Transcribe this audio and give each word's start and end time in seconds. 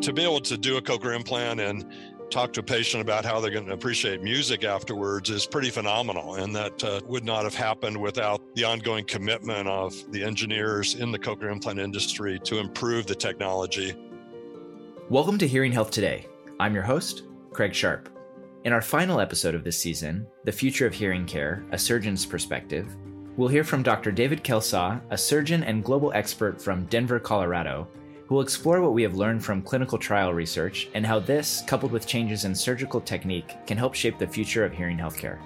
to 0.00 0.12
be 0.12 0.22
able 0.22 0.40
to 0.40 0.56
do 0.56 0.76
a 0.76 0.82
cochlear 0.82 1.16
implant 1.16 1.60
and 1.60 1.84
talk 2.30 2.52
to 2.52 2.60
a 2.60 2.62
patient 2.62 3.00
about 3.00 3.24
how 3.24 3.40
they're 3.40 3.50
going 3.50 3.66
to 3.66 3.72
appreciate 3.72 4.22
music 4.22 4.62
afterwards 4.62 5.28
is 5.28 5.44
pretty 5.44 5.70
phenomenal. 5.70 6.36
And 6.36 6.54
that 6.54 6.84
uh, 6.84 7.00
would 7.06 7.24
not 7.24 7.42
have 7.42 7.54
happened 7.54 8.00
without 8.00 8.40
the 8.54 8.62
ongoing 8.62 9.04
commitment 9.06 9.66
of 9.66 9.94
the 10.12 10.22
engineers 10.22 10.94
in 10.94 11.10
the 11.10 11.18
cochlear 11.18 11.50
implant 11.50 11.80
industry 11.80 12.38
to 12.44 12.58
improve 12.58 13.06
the 13.06 13.14
technology. 13.14 13.94
Welcome 15.08 15.36
to 15.38 15.48
Hearing 15.48 15.72
Health 15.72 15.90
Today. 15.90 16.28
I'm 16.60 16.74
your 16.74 16.84
host, 16.84 17.24
Craig 17.50 17.74
Sharp. 17.74 18.08
In 18.64 18.72
our 18.72 18.82
final 18.82 19.20
episode 19.20 19.56
of 19.56 19.64
this 19.64 19.78
season, 19.78 20.28
The 20.44 20.52
Future 20.52 20.86
of 20.86 20.94
Hearing 20.94 21.26
Care, 21.26 21.64
a 21.72 21.78
Surgeon's 21.78 22.24
Perspective, 22.24 22.86
we'll 23.36 23.48
hear 23.48 23.64
from 23.64 23.82
Dr. 23.82 24.12
David 24.12 24.44
Kelsall, 24.44 25.00
a 25.10 25.18
surgeon 25.18 25.64
and 25.64 25.82
global 25.82 26.12
expert 26.12 26.62
from 26.62 26.84
Denver, 26.86 27.18
Colorado, 27.18 27.88
who 28.28 28.34
will 28.34 28.42
explore 28.42 28.82
what 28.82 28.92
we 28.92 29.02
have 29.02 29.16
learned 29.16 29.42
from 29.42 29.62
clinical 29.62 29.96
trial 29.96 30.34
research 30.34 30.88
and 30.92 31.06
how 31.06 31.18
this, 31.18 31.62
coupled 31.66 31.90
with 31.90 32.06
changes 32.06 32.44
in 32.44 32.54
surgical 32.54 33.00
technique, 33.00 33.56
can 33.66 33.78
help 33.78 33.94
shape 33.94 34.18
the 34.18 34.26
future 34.26 34.66
of 34.66 34.72
hearing 34.72 34.98
healthcare. 34.98 35.38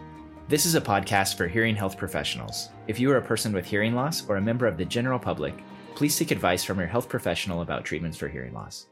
This 0.49 0.67
is 0.67 0.75
a 0.75 0.81
podcast 0.81 1.37
for 1.37 1.47
hearing 1.47 1.77
health 1.77 1.97
professionals. 1.97 2.71
If 2.89 2.99
you 2.99 3.09
are 3.13 3.19
a 3.19 3.23
person 3.23 3.53
with 3.53 3.65
hearing 3.65 3.95
loss 3.95 4.29
or 4.29 4.37
a 4.37 4.43
member 4.43 4.67
of 4.67 4.77
the 4.77 4.85
general 4.85 5.21
public, 5.21 5.55
please 5.95 6.13
seek 6.13 6.33
advice 6.33 6.65
from 6.65 6.81
your 6.81 6.89
health 6.89 7.09
professional 7.09 7.63
about 7.63 7.85
treatments 7.85 8.19
for 8.19 8.27
hearing 8.27 8.53
loss. 8.53 8.89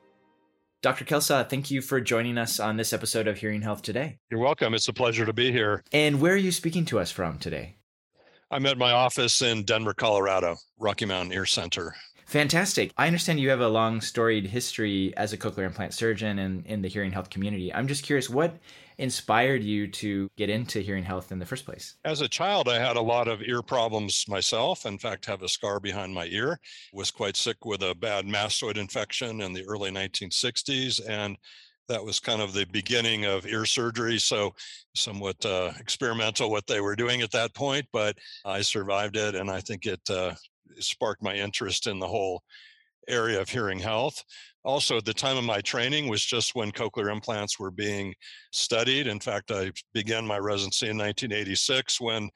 Dr. 0.82 1.04
Kelsall, 1.04 1.50
thank 1.50 1.68
you 1.72 1.82
for 1.82 2.00
joining 2.00 2.38
us 2.38 2.60
on 2.60 2.76
this 2.76 2.92
episode 2.92 3.26
of 3.26 3.38
Hearing 3.38 3.60
Health 3.60 3.82
Today. 3.82 4.18
You're 4.30 4.40
welcome. 4.40 4.72
It's 4.72 4.88
a 4.88 4.92
pleasure 4.92 5.26
to 5.26 5.32
be 5.32 5.50
here. 5.50 5.82
And 5.92 6.20
where 6.20 6.34
are 6.34 6.36
you 6.36 6.52
speaking 6.52 6.84
to 6.86 7.00
us 7.00 7.10
from 7.10 7.38
today? 7.38 7.76
I'm 8.52 8.66
at 8.66 8.78
my 8.78 8.92
office 8.92 9.42
in 9.42 9.64
Denver, 9.64 9.94
Colorado, 9.94 10.56
Rocky 10.78 11.06
Mountain 11.06 11.32
Ear 11.32 11.46
Center. 11.46 11.94
Fantastic. 12.30 12.92
I 12.96 13.08
understand 13.08 13.40
you 13.40 13.50
have 13.50 13.60
a 13.60 13.66
long 13.66 14.00
storied 14.00 14.46
history 14.46 15.12
as 15.16 15.32
a 15.32 15.36
cochlear 15.36 15.66
implant 15.66 15.94
surgeon 15.94 16.38
and 16.38 16.64
in 16.64 16.80
the 16.80 16.86
hearing 16.86 17.10
health 17.10 17.28
community. 17.28 17.74
I'm 17.74 17.88
just 17.88 18.04
curious, 18.04 18.30
what 18.30 18.54
inspired 18.98 19.64
you 19.64 19.88
to 19.88 20.30
get 20.36 20.48
into 20.48 20.78
hearing 20.78 21.02
health 21.02 21.32
in 21.32 21.40
the 21.40 21.44
first 21.44 21.64
place? 21.64 21.96
As 22.04 22.20
a 22.20 22.28
child, 22.28 22.68
I 22.68 22.78
had 22.78 22.96
a 22.96 23.02
lot 23.02 23.26
of 23.26 23.42
ear 23.42 23.62
problems 23.62 24.26
myself. 24.28 24.86
In 24.86 24.96
fact, 24.96 25.26
have 25.26 25.42
a 25.42 25.48
scar 25.48 25.80
behind 25.80 26.14
my 26.14 26.26
ear. 26.26 26.60
Was 26.92 27.10
quite 27.10 27.36
sick 27.36 27.64
with 27.64 27.82
a 27.82 27.96
bad 27.96 28.26
mastoid 28.26 28.76
infection 28.76 29.40
in 29.40 29.52
the 29.52 29.66
early 29.66 29.90
1960s 29.90 31.00
and 31.08 31.36
that 31.88 32.04
was 32.04 32.20
kind 32.20 32.40
of 32.40 32.52
the 32.52 32.64
beginning 32.66 33.24
of 33.24 33.44
ear 33.44 33.66
surgery. 33.66 34.20
So, 34.20 34.54
somewhat 34.94 35.44
uh, 35.44 35.72
experimental 35.80 36.48
what 36.48 36.68
they 36.68 36.80
were 36.80 36.94
doing 36.94 37.20
at 37.20 37.32
that 37.32 37.52
point, 37.52 37.86
but 37.92 38.16
I 38.44 38.62
survived 38.62 39.16
it, 39.16 39.34
and 39.34 39.50
I 39.50 39.60
think 39.60 39.86
it 39.86 40.00
uh, 40.08 40.34
sparked 40.82 41.22
my 41.22 41.34
interest 41.34 41.86
in 41.86 41.98
the 41.98 42.06
whole 42.08 42.42
area 43.08 43.40
of 43.40 43.48
hearing 43.48 43.78
health. 43.78 44.22
Also, 44.64 45.00
the 45.00 45.14
time 45.14 45.36
of 45.36 45.44
my 45.44 45.60
training 45.60 46.08
was 46.08 46.24
just 46.24 46.54
when 46.54 46.70
cochlear 46.70 47.10
implants 47.10 47.58
were 47.58 47.70
being 47.70 48.14
studied. 48.52 49.06
In 49.06 49.18
fact, 49.18 49.50
I 49.50 49.72
began 49.94 50.26
my 50.26 50.38
residency 50.38 50.86
in 50.86 50.98
1986 50.98 52.00
when 52.00 52.28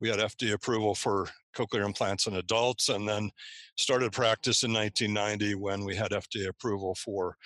we 0.00 0.08
had 0.08 0.18
FDA 0.18 0.52
approval 0.52 0.94
for 0.94 1.28
cochlear 1.56 1.84
implants 1.84 2.26
in 2.26 2.36
adults, 2.36 2.88
and 2.88 3.08
then 3.08 3.30
started 3.76 4.12
practice 4.12 4.62
in 4.62 4.72
1990 4.72 5.54
when 5.54 5.84
we 5.84 5.94
had 5.94 6.10
FDA 6.10 6.48
approval 6.48 6.94
for 6.96 7.36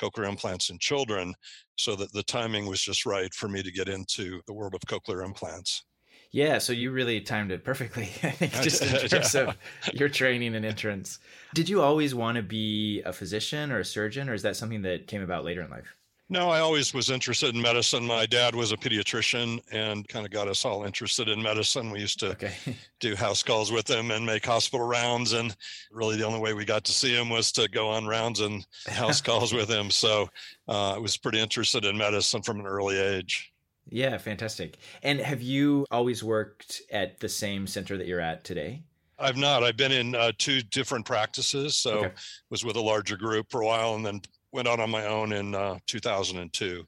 cochlear 0.00 0.28
implants 0.28 0.70
in 0.70 0.78
children. 0.78 1.34
So 1.76 1.96
that 1.96 2.12
the 2.12 2.22
timing 2.24 2.66
was 2.66 2.80
just 2.80 3.06
right 3.06 3.32
for 3.32 3.48
me 3.48 3.62
to 3.62 3.72
get 3.72 3.88
into 3.88 4.40
the 4.46 4.52
world 4.52 4.74
of 4.74 4.82
cochlear 4.82 5.24
implants. 5.24 5.84
Yeah, 6.32 6.58
so 6.58 6.72
you 6.72 6.92
really 6.92 7.20
timed 7.20 7.50
it 7.50 7.64
perfectly. 7.64 8.04
I 8.22 8.30
think 8.30 8.52
just 8.62 8.82
in 8.82 9.08
terms 9.08 9.34
yeah. 9.34 9.40
of 9.40 9.56
your 9.94 10.08
training 10.08 10.54
and 10.54 10.64
entrance. 10.64 11.18
Did 11.54 11.68
you 11.68 11.82
always 11.82 12.14
want 12.14 12.36
to 12.36 12.42
be 12.42 13.02
a 13.02 13.12
physician 13.12 13.72
or 13.72 13.80
a 13.80 13.84
surgeon, 13.84 14.28
or 14.28 14.34
is 14.34 14.42
that 14.42 14.56
something 14.56 14.82
that 14.82 15.08
came 15.08 15.22
about 15.22 15.44
later 15.44 15.62
in 15.62 15.70
life? 15.70 15.96
No, 16.32 16.48
I 16.48 16.60
always 16.60 16.94
was 16.94 17.10
interested 17.10 17.56
in 17.56 17.60
medicine. 17.60 18.06
My 18.06 18.24
dad 18.24 18.54
was 18.54 18.70
a 18.70 18.76
pediatrician 18.76 19.58
and 19.72 20.06
kind 20.06 20.24
of 20.24 20.30
got 20.30 20.46
us 20.46 20.64
all 20.64 20.84
interested 20.84 21.28
in 21.28 21.42
medicine. 21.42 21.90
We 21.90 21.98
used 21.98 22.20
to 22.20 22.30
okay. 22.30 22.54
do 23.00 23.16
house 23.16 23.42
calls 23.42 23.72
with 23.72 23.90
him 23.90 24.12
and 24.12 24.24
make 24.24 24.46
hospital 24.46 24.86
rounds. 24.86 25.32
And 25.32 25.56
really, 25.90 26.16
the 26.16 26.24
only 26.24 26.38
way 26.38 26.54
we 26.54 26.64
got 26.64 26.84
to 26.84 26.92
see 26.92 27.12
him 27.12 27.30
was 27.30 27.50
to 27.52 27.68
go 27.68 27.88
on 27.88 28.06
rounds 28.06 28.38
and 28.38 28.64
house 28.86 29.20
calls 29.20 29.52
with 29.52 29.68
him. 29.68 29.90
So 29.90 30.28
uh, 30.68 30.94
I 30.94 30.98
was 30.98 31.16
pretty 31.16 31.40
interested 31.40 31.84
in 31.84 31.98
medicine 31.98 32.42
from 32.42 32.60
an 32.60 32.66
early 32.66 32.96
age. 32.96 33.52
Yeah, 33.90 34.16
fantastic. 34.18 34.78
And 35.02 35.20
have 35.20 35.42
you 35.42 35.86
always 35.90 36.22
worked 36.22 36.82
at 36.90 37.18
the 37.20 37.28
same 37.28 37.66
center 37.66 37.98
that 37.98 38.06
you're 38.06 38.20
at 38.20 38.44
today? 38.44 38.82
I've 39.18 39.36
not. 39.36 39.62
I've 39.62 39.76
been 39.76 39.92
in 39.92 40.14
uh, 40.14 40.32
two 40.38 40.62
different 40.62 41.04
practices. 41.04 41.76
So 41.76 41.98
okay. 41.98 42.12
was 42.48 42.64
with 42.64 42.76
a 42.76 42.80
larger 42.80 43.16
group 43.16 43.50
for 43.50 43.60
a 43.60 43.66
while 43.66 43.94
and 43.94 44.06
then 44.06 44.22
went 44.52 44.66
out 44.66 44.80
on 44.80 44.90
my 44.90 45.06
own 45.06 45.32
in 45.32 45.54
uh, 45.54 45.78
2002. 45.86 46.86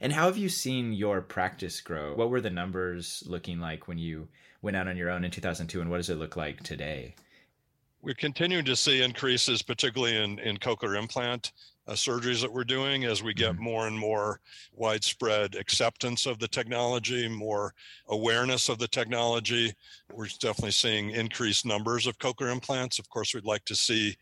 And 0.00 0.12
how 0.12 0.26
have 0.26 0.36
you 0.36 0.48
seen 0.48 0.92
your 0.92 1.20
practice 1.20 1.80
grow? 1.80 2.14
What 2.14 2.30
were 2.30 2.40
the 2.40 2.50
numbers 2.50 3.22
looking 3.26 3.58
like 3.60 3.88
when 3.88 3.98
you 3.98 4.28
went 4.60 4.76
out 4.76 4.88
on 4.88 4.96
your 4.96 5.10
own 5.10 5.24
in 5.24 5.30
2002 5.30 5.80
and 5.80 5.90
what 5.90 5.98
does 5.98 6.10
it 6.10 6.16
look 6.16 6.36
like 6.36 6.62
today? 6.62 7.14
We're 8.02 8.14
continuing 8.14 8.64
to 8.66 8.76
see 8.76 9.02
increases, 9.02 9.62
particularly 9.62 10.16
in, 10.16 10.38
in 10.40 10.56
cochlear 10.58 10.96
implant 10.98 11.52
uh, 11.88 11.92
surgeries 11.92 12.42
that 12.42 12.52
we're 12.52 12.64
doing 12.64 13.04
as 13.04 13.22
we 13.22 13.32
get 13.32 13.54
mm-hmm. 13.54 13.64
more 13.64 13.86
and 13.86 13.98
more 13.98 14.40
widespread 14.72 15.54
acceptance 15.54 16.26
of 16.26 16.38
the 16.38 16.48
technology, 16.48 17.28
more 17.28 17.72
awareness 18.08 18.68
of 18.68 18.78
the 18.78 18.88
technology. 18.88 19.72
We're 20.12 20.26
definitely 20.40 20.72
seeing 20.72 21.10
increased 21.10 21.64
numbers 21.64 22.06
of 22.06 22.18
cochlear 22.18 22.52
implants. 22.52 22.98
Of 22.98 23.08
course, 23.08 23.34
we'd 23.34 23.44
like 23.44 23.64
to 23.64 23.74
see 23.74 24.16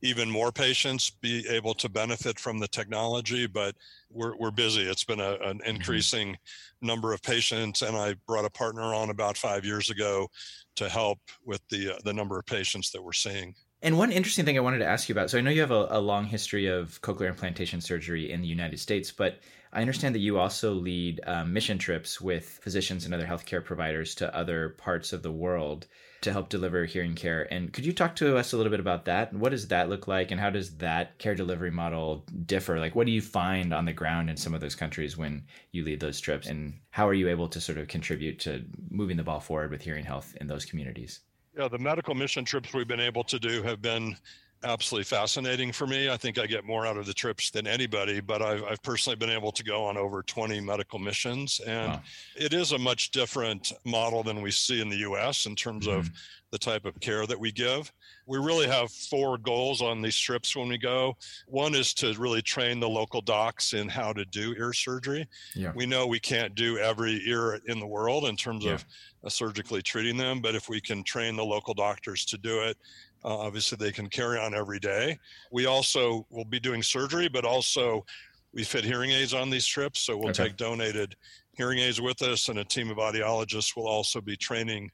even 0.00 0.30
more 0.30 0.52
patients 0.52 1.10
be 1.10 1.44
able 1.48 1.74
to 1.74 1.88
benefit 1.88 2.38
from 2.38 2.60
the 2.60 2.68
technology, 2.68 3.48
but 3.48 3.74
we're, 4.10 4.36
we're 4.36 4.52
busy. 4.52 4.82
It's 4.82 5.02
been 5.02 5.18
a, 5.18 5.32
an 5.32 5.58
mm-hmm. 5.58 5.68
increasing 5.68 6.36
number 6.80 7.12
of 7.12 7.20
patients, 7.22 7.82
and 7.82 7.96
I 7.96 8.14
brought 8.28 8.44
a 8.44 8.50
partner 8.50 8.94
on 8.94 9.10
about 9.10 9.36
five 9.36 9.64
years 9.64 9.90
ago 9.90 10.28
to 10.76 10.88
help 10.88 11.18
with 11.44 11.60
the 11.70 11.94
uh, 11.94 11.98
the 12.04 12.12
number 12.12 12.38
of 12.38 12.46
patients 12.46 12.92
that 12.92 13.02
we're 13.02 13.12
seeing. 13.12 13.54
And 13.80 13.96
one 13.96 14.10
interesting 14.10 14.44
thing 14.44 14.56
I 14.56 14.62
wanted 14.62 14.78
to 14.78 14.86
ask 14.86 15.08
you 15.08 15.12
about 15.12 15.30
so 15.30 15.38
I 15.38 15.40
know 15.40 15.52
you 15.52 15.60
have 15.60 15.70
a, 15.70 15.86
a, 15.90 16.00
long 16.00 16.24
history 16.24 16.66
of 16.66 17.00
cochlear 17.00 17.28
implantation 17.28 17.80
surgery 17.80 18.32
in 18.32 18.40
the 18.40 18.48
United 18.48 18.80
States, 18.80 19.12
but 19.12 19.38
I 19.72 19.82
understand 19.82 20.16
that 20.16 20.20
you 20.20 20.38
also 20.38 20.72
lead 20.72 21.20
um, 21.26 21.52
mission 21.52 21.78
trips 21.78 22.20
with 22.20 22.58
physicians 22.62 23.04
and 23.04 23.14
other 23.14 23.26
healthcare 23.26 23.64
providers 23.64 24.16
to 24.16 24.34
other 24.34 24.70
parts 24.70 25.12
of 25.12 25.22
the 25.22 25.30
world 25.30 25.86
to 26.22 26.32
help 26.32 26.48
deliver 26.48 26.86
hearing 26.86 27.14
care. 27.14 27.46
And 27.52 27.72
could 27.72 27.86
you 27.86 27.92
talk 27.92 28.16
to 28.16 28.36
us 28.36 28.52
a 28.52 28.56
little 28.56 28.70
bit 28.70 28.80
about 28.80 29.04
that? 29.04 29.32
What 29.32 29.50
does 29.50 29.68
that 29.68 29.88
look 29.88 30.08
like, 30.08 30.32
and 30.32 30.40
how 30.40 30.50
does 30.50 30.78
that 30.78 31.18
care 31.18 31.36
delivery 31.36 31.70
model 31.70 32.26
differ? 32.46 32.80
Like, 32.80 32.96
what 32.96 33.06
do 33.06 33.12
you 33.12 33.20
find 33.20 33.72
on 33.72 33.84
the 33.84 33.92
ground 33.92 34.28
in 34.28 34.36
some 34.36 34.54
of 34.54 34.60
those 34.60 34.74
countries 34.74 35.16
when 35.16 35.44
you 35.70 35.84
lead 35.84 36.00
those 36.00 36.18
trips, 36.18 36.48
and 36.48 36.74
how 36.90 37.06
are 37.06 37.14
you 37.14 37.28
able 37.28 37.46
to 37.48 37.60
sort 37.60 37.78
of 37.78 37.86
contribute 37.86 38.40
to 38.40 38.64
moving 38.90 39.16
the 39.16 39.22
ball 39.22 39.38
forward 39.38 39.70
with 39.70 39.82
hearing 39.82 40.04
health 40.04 40.34
in 40.40 40.48
those 40.48 40.64
communities? 40.64 41.20
Yeah, 41.58 41.66
the 41.66 41.78
medical 41.78 42.14
mission 42.14 42.44
trips 42.44 42.72
we've 42.72 42.86
been 42.86 43.00
able 43.00 43.24
to 43.24 43.38
do 43.40 43.64
have 43.64 43.82
been 43.82 44.16
absolutely 44.64 45.04
fascinating 45.04 45.72
for 45.72 45.86
me. 45.86 46.10
I 46.10 46.16
think 46.16 46.38
I 46.38 46.46
get 46.46 46.64
more 46.64 46.86
out 46.86 46.96
of 46.96 47.06
the 47.06 47.14
trips 47.14 47.50
than 47.50 47.66
anybody, 47.66 48.20
but 48.20 48.42
I've, 48.42 48.64
I've 48.64 48.82
personally 48.82 49.16
been 49.16 49.30
able 49.30 49.52
to 49.52 49.64
go 49.64 49.84
on 49.84 49.96
over 49.96 50.22
20 50.22 50.60
medical 50.60 50.98
missions. 50.98 51.60
And 51.66 51.92
wow. 51.92 52.02
it 52.36 52.52
is 52.52 52.72
a 52.72 52.78
much 52.78 53.10
different 53.10 53.72
model 53.84 54.22
than 54.22 54.42
we 54.42 54.50
see 54.50 54.80
in 54.80 54.88
the 54.88 54.98
US 54.98 55.46
in 55.46 55.54
terms 55.54 55.86
mm-hmm. 55.86 55.98
of 55.98 56.10
the 56.50 56.58
type 56.58 56.84
of 56.84 56.98
care 57.00 57.26
that 57.26 57.38
we 57.38 57.52
give. 57.52 57.92
We 58.26 58.38
really 58.38 58.66
have 58.66 58.90
four 58.90 59.36
goals 59.38 59.82
on 59.82 60.00
these 60.00 60.16
trips 60.16 60.56
when 60.56 60.68
we 60.68 60.78
go. 60.78 61.16
One 61.46 61.74
is 61.74 61.92
to 61.94 62.14
really 62.14 62.42
train 62.42 62.80
the 62.80 62.88
local 62.88 63.20
docs 63.20 63.74
in 63.74 63.88
how 63.88 64.12
to 64.14 64.24
do 64.24 64.54
ear 64.54 64.72
surgery. 64.72 65.28
Yeah. 65.54 65.72
We 65.74 65.86
know 65.86 66.06
we 66.06 66.20
can't 66.20 66.54
do 66.54 66.78
every 66.78 67.20
ear 67.28 67.60
in 67.66 67.80
the 67.80 67.86
world 67.86 68.24
in 68.24 68.36
terms 68.36 68.64
yeah. 68.64 68.74
of 68.74 68.84
uh, 69.24 69.28
surgically 69.28 69.82
treating 69.82 70.16
them. 70.16 70.40
But 70.40 70.54
if 70.54 70.68
we 70.68 70.80
can 70.80 71.02
train 71.02 71.36
the 71.36 71.44
local 71.44 71.74
doctors 71.74 72.24
to 72.26 72.38
do 72.38 72.60
it, 72.62 72.78
uh, 73.24 73.36
obviously 73.36 73.76
they 73.76 73.92
can 73.92 74.08
carry 74.08 74.38
on 74.38 74.54
every 74.54 74.78
day. 74.78 75.18
We 75.50 75.66
also 75.66 76.26
will 76.30 76.44
be 76.44 76.60
doing 76.60 76.82
surgery, 76.82 77.28
but 77.28 77.44
also 77.44 78.04
we 78.52 78.64
fit 78.64 78.84
hearing 78.84 79.10
aids 79.10 79.34
on 79.34 79.50
these 79.50 79.66
trips. 79.66 80.00
So 80.00 80.16
we'll 80.16 80.30
okay. 80.30 80.44
take 80.44 80.56
donated 80.56 81.14
hearing 81.52 81.78
aids 81.78 82.00
with 82.00 82.22
us, 82.22 82.48
and 82.48 82.60
a 82.60 82.64
team 82.64 82.90
of 82.90 82.98
audiologists 82.98 83.76
will 83.76 83.88
also 83.88 84.20
be 84.20 84.36
training 84.36 84.90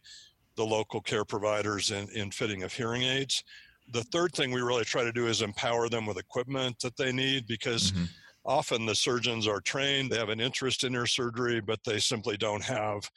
the 0.56 0.64
local 0.64 1.00
care 1.00 1.25
providers 1.25 1.90
in, 1.90 2.08
in 2.10 2.31
fitting 2.31 2.62
of 2.62 2.72
hearing 2.72 3.02
aids. 3.02 3.44
The 3.93 4.04
third 4.04 4.32
thing 4.32 4.50
we 4.50 4.62
really 4.62 4.84
try 4.84 5.04
to 5.04 5.12
do 5.12 5.26
is 5.26 5.43
empower 5.43 5.88
them 5.88 6.06
with 6.06 6.19
equipment 6.19 6.78
that 6.81 6.96
they 6.96 7.12
need 7.12 7.46
because. 7.46 7.93
Mm-hmm 7.93 8.04
often 8.46 8.84
the 8.84 8.94
surgeons 8.94 9.46
are 9.49 9.60
trained, 9.60 10.10
they 10.10 10.19
have 10.19 10.28
an 10.28 10.40
interest 10.40 10.84
in 10.84 10.94
ear 10.94 11.06
surgery, 11.06 11.60
but 11.60 11.82
they 11.84 11.99
simply 11.99 12.37
don't 12.37 12.62
have 12.62 13.10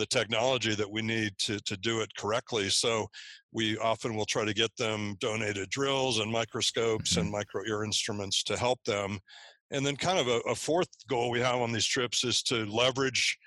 the 0.00 0.06
technology 0.06 0.74
that 0.74 0.90
we 0.90 1.02
need 1.02 1.32
to, 1.38 1.60
to 1.60 1.76
do 1.76 2.00
it 2.00 2.14
correctly. 2.16 2.70
So 2.70 3.06
we 3.52 3.76
often 3.78 4.16
will 4.16 4.24
try 4.24 4.44
to 4.44 4.54
get 4.54 4.74
them 4.76 5.16
donated 5.20 5.68
drills 5.68 6.18
and 6.18 6.32
microscopes 6.32 7.12
mm-hmm. 7.12 7.20
and 7.20 7.30
micro 7.30 7.62
ear 7.68 7.84
instruments 7.84 8.42
to 8.44 8.56
help 8.56 8.82
them. 8.84 9.18
And 9.70 9.84
then 9.86 9.96
kind 9.96 10.18
of 10.18 10.26
a, 10.26 10.40
a 10.48 10.54
fourth 10.54 10.88
goal 11.08 11.30
we 11.30 11.40
have 11.40 11.60
on 11.60 11.70
these 11.70 11.86
trips 11.86 12.24
is 12.24 12.42
to 12.44 12.64
leverage 12.66 13.38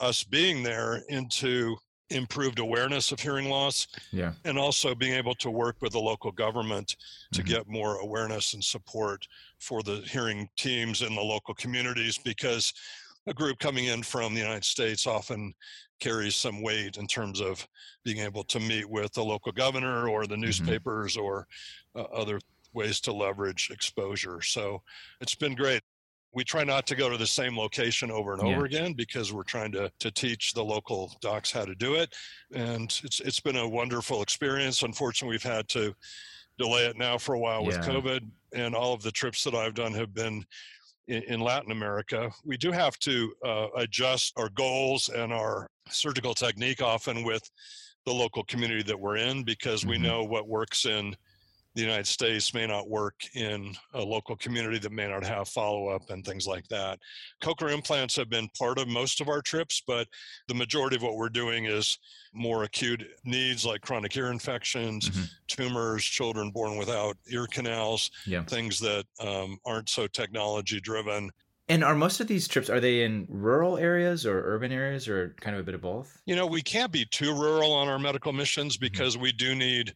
us 0.00 0.24
being 0.24 0.62
there 0.62 1.02
into 1.08 1.76
improved 2.10 2.58
awareness 2.58 3.12
of 3.12 3.20
hearing 3.20 3.50
loss 3.50 3.86
yeah 4.12 4.32
and 4.46 4.58
also 4.58 4.94
being 4.94 5.12
able 5.12 5.34
to 5.34 5.50
work 5.50 5.76
with 5.82 5.92
the 5.92 5.98
local 5.98 6.32
government 6.32 6.96
to 7.32 7.42
mm-hmm. 7.42 7.50
get 7.50 7.68
more 7.68 7.96
awareness 7.96 8.54
and 8.54 8.64
support 8.64 9.26
for 9.58 9.82
the 9.82 9.96
hearing 10.10 10.48
teams 10.56 11.02
in 11.02 11.14
the 11.14 11.20
local 11.20 11.52
communities 11.52 12.18
because 12.24 12.72
a 13.28 13.34
group 13.34 13.58
coming 13.58 13.86
in 13.86 14.02
from 14.02 14.34
the 14.34 14.40
United 14.40 14.64
States 14.64 15.06
often 15.06 15.52
carries 16.00 16.36
some 16.36 16.62
weight 16.62 16.96
in 16.96 17.06
terms 17.06 17.40
of 17.40 17.66
being 18.04 18.18
able 18.18 18.44
to 18.44 18.60
meet 18.60 18.88
with 18.88 19.12
the 19.12 19.24
local 19.24 19.52
governor 19.52 20.08
or 20.08 20.26
the 20.26 20.34
mm-hmm. 20.34 20.42
newspapers 20.42 21.16
mm-hmm. 21.16 21.24
or 21.24 21.46
uh, 21.96 22.02
other 22.02 22.40
ways 22.72 23.00
to 23.00 23.12
leverage 23.12 23.70
exposure. 23.72 24.40
So 24.42 24.82
it's 25.20 25.34
been 25.34 25.54
great 25.54 25.82
we 26.34 26.44
try 26.44 26.62
not 26.62 26.86
to 26.86 26.94
go 26.94 27.08
to 27.08 27.16
the 27.16 27.26
same 27.26 27.56
location 27.56 28.10
over 28.10 28.32
and 28.32 28.42
over 28.42 28.64
again 28.64 28.92
because 28.92 29.32
we're 29.32 29.42
trying 29.42 29.72
to 29.72 29.90
to 29.98 30.10
teach 30.10 30.52
the 30.52 30.62
local 30.62 31.16
docs 31.20 31.50
how 31.50 31.64
to 31.64 31.74
do 31.74 31.94
it 31.94 32.14
and 32.52 33.00
it's 33.02 33.20
it's 33.20 33.40
been 33.40 33.56
a 33.56 33.68
wonderful 33.68 34.22
experience 34.22 34.82
unfortunately 34.82 35.32
we've 35.32 35.42
had 35.42 35.68
to 35.68 35.94
delay 36.58 36.86
it 36.86 36.96
now 36.96 37.16
for 37.16 37.34
a 37.34 37.38
while 37.38 37.64
with 37.64 37.78
covid 37.78 38.20
and 38.54 38.74
all 38.74 38.92
of 38.92 39.02
the 39.02 39.10
trips 39.10 39.42
that 39.44 39.54
i've 39.54 39.74
done 39.74 39.92
have 39.92 40.12
been 40.12 40.44
in, 41.08 41.22
in 41.24 41.40
latin 41.40 41.72
america 41.72 42.30
we 42.44 42.56
do 42.56 42.70
have 42.70 42.98
to 42.98 43.32
uh, 43.44 43.66
adjust 43.76 44.32
our 44.36 44.48
goals 44.50 45.08
and 45.08 45.32
our 45.32 45.66
surgical 45.88 46.34
technique 46.34 46.82
often 46.82 47.24
with 47.24 47.42
the 48.06 48.12
local 48.12 48.44
community 48.44 48.82
that 48.82 48.98
we're 48.98 49.16
in 49.16 49.42
because 49.42 49.80
mm-hmm. 49.80 49.90
we 49.90 49.98
know 49.98 50.24
what 50.24 50.48
works 50.48 50.86
in 50.86 51.14
the 51.74 51.82
United 51.82 52.06
States 52.06 52.54
may 52.54 52.66
not 52.66 52.88
work 52.88 53.14
in 53.34 53.74
a 53.94 54.02
local 54.02 54.36
community 54.36 54.78
that 54.78 54.92
may 54.92 55.06
not 55.06 55.24
have 55.24 55.48
follow 55.48 55.88
up 55.88 56.10
and 56.10 56.24
things 56.24 56.46
like 56.46 56.66
that. 56.68 56.98
Cochlear 57.42 57.72
implants 57.72 58.16
have 58.16 58.28
been 58.28 58.48
part 58.58 58.78
of 58.78 58.88
most 58.88 59.20
of 59.20 59.28
our 59.28 59.40
trips, 59.40 59.82
but 59.86 60.08
the 60.48 60.54
majority 60.54 60.96
of 60.96 61.02
what 61.02 61.16
we're 61.16 61.28
doing 61.28 61.66
is 61.66 61.98
more 62.32 62.64
acute 62.64 63.04
needs 63.24 63.64
like 63.64 63.80
chronic 63.80 64.16
ear 64.16 64.30
infections, 64.30 65.08
mm-hmm. 65.08 65.24
tumors, 65.46 66.04
children 66.04 66.50
born 66.50 66.76
without 66.76 67.16
ear 67.30 67.46
canals, 67.46 68.10
yeah. 68.26 68.42
things 68.44 68.80
that 68.80 69.04
um, 69.20 69.58
aren't 69.64 69.88
so 69.88 70.06
technology 70.06 70.80
driven. 70.80 71.30
And 71.70 71.84
are 71.84 71.94
most 71.94 72.20
of 72.20 72.26
these 72.26 72.48
trips 72.48 72.70
are 72.70 72.80
they 72.80 73.02
in 73.04 73.26
rural 73.28 73.76
areas 73.76 74.24
or 74.24 74.42
urban 74.54 74.72
areas 74.72 75.06
or 75.06 75.34
kind 75.40 75.54
of 75.54 75.60
a 75.60 75.64
bit 75.64 75.74
of 75.74 75.82
both? 75.82 76.18
You 76.24 76.34
know, 76.34 76.46
we 76.46 76.62
can't 76.62 76.90
be 76.90 77.04
too 77.04 77.34
rural 77.34 77.72
on 77.72 77.88
our 77.88 77.98
medical 77.98 78.32
missions 78.32 78.76
mm-hmm. 78.76 78.86
because 78.86 79.14
mm-hmm. 79.14 79.24
we 79.24 79.32
do 79.32 79.54
need 79.54 79.94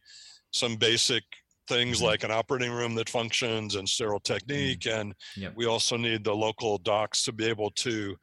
some 0.51 0.75
basic 0.75 1.23
things 1.67 1.97
mm-hmm. 1.97 2.07
like 2.07 2.23
an 2.23 2.31
operating 2.31 2.71
room 2.71 2.95
that 2.95 3.09
functions 3.09 3.75
and 3.75 3.87
sterile 3.87 4.19
technique. 4.19 4.81
Mm-hmm. 4.81 4.99
And 4.99 5.15
yep. 5.35 5.53
we 5.55 5.65
also 5.65 5.97
need 5.97 6.23
the 6.23 6.35
local 6.35 6.77
docs 6.77 7.23
to 7.23 7.31
be 7.31 7.45
able 7.45 7.71
to 7.71 8.15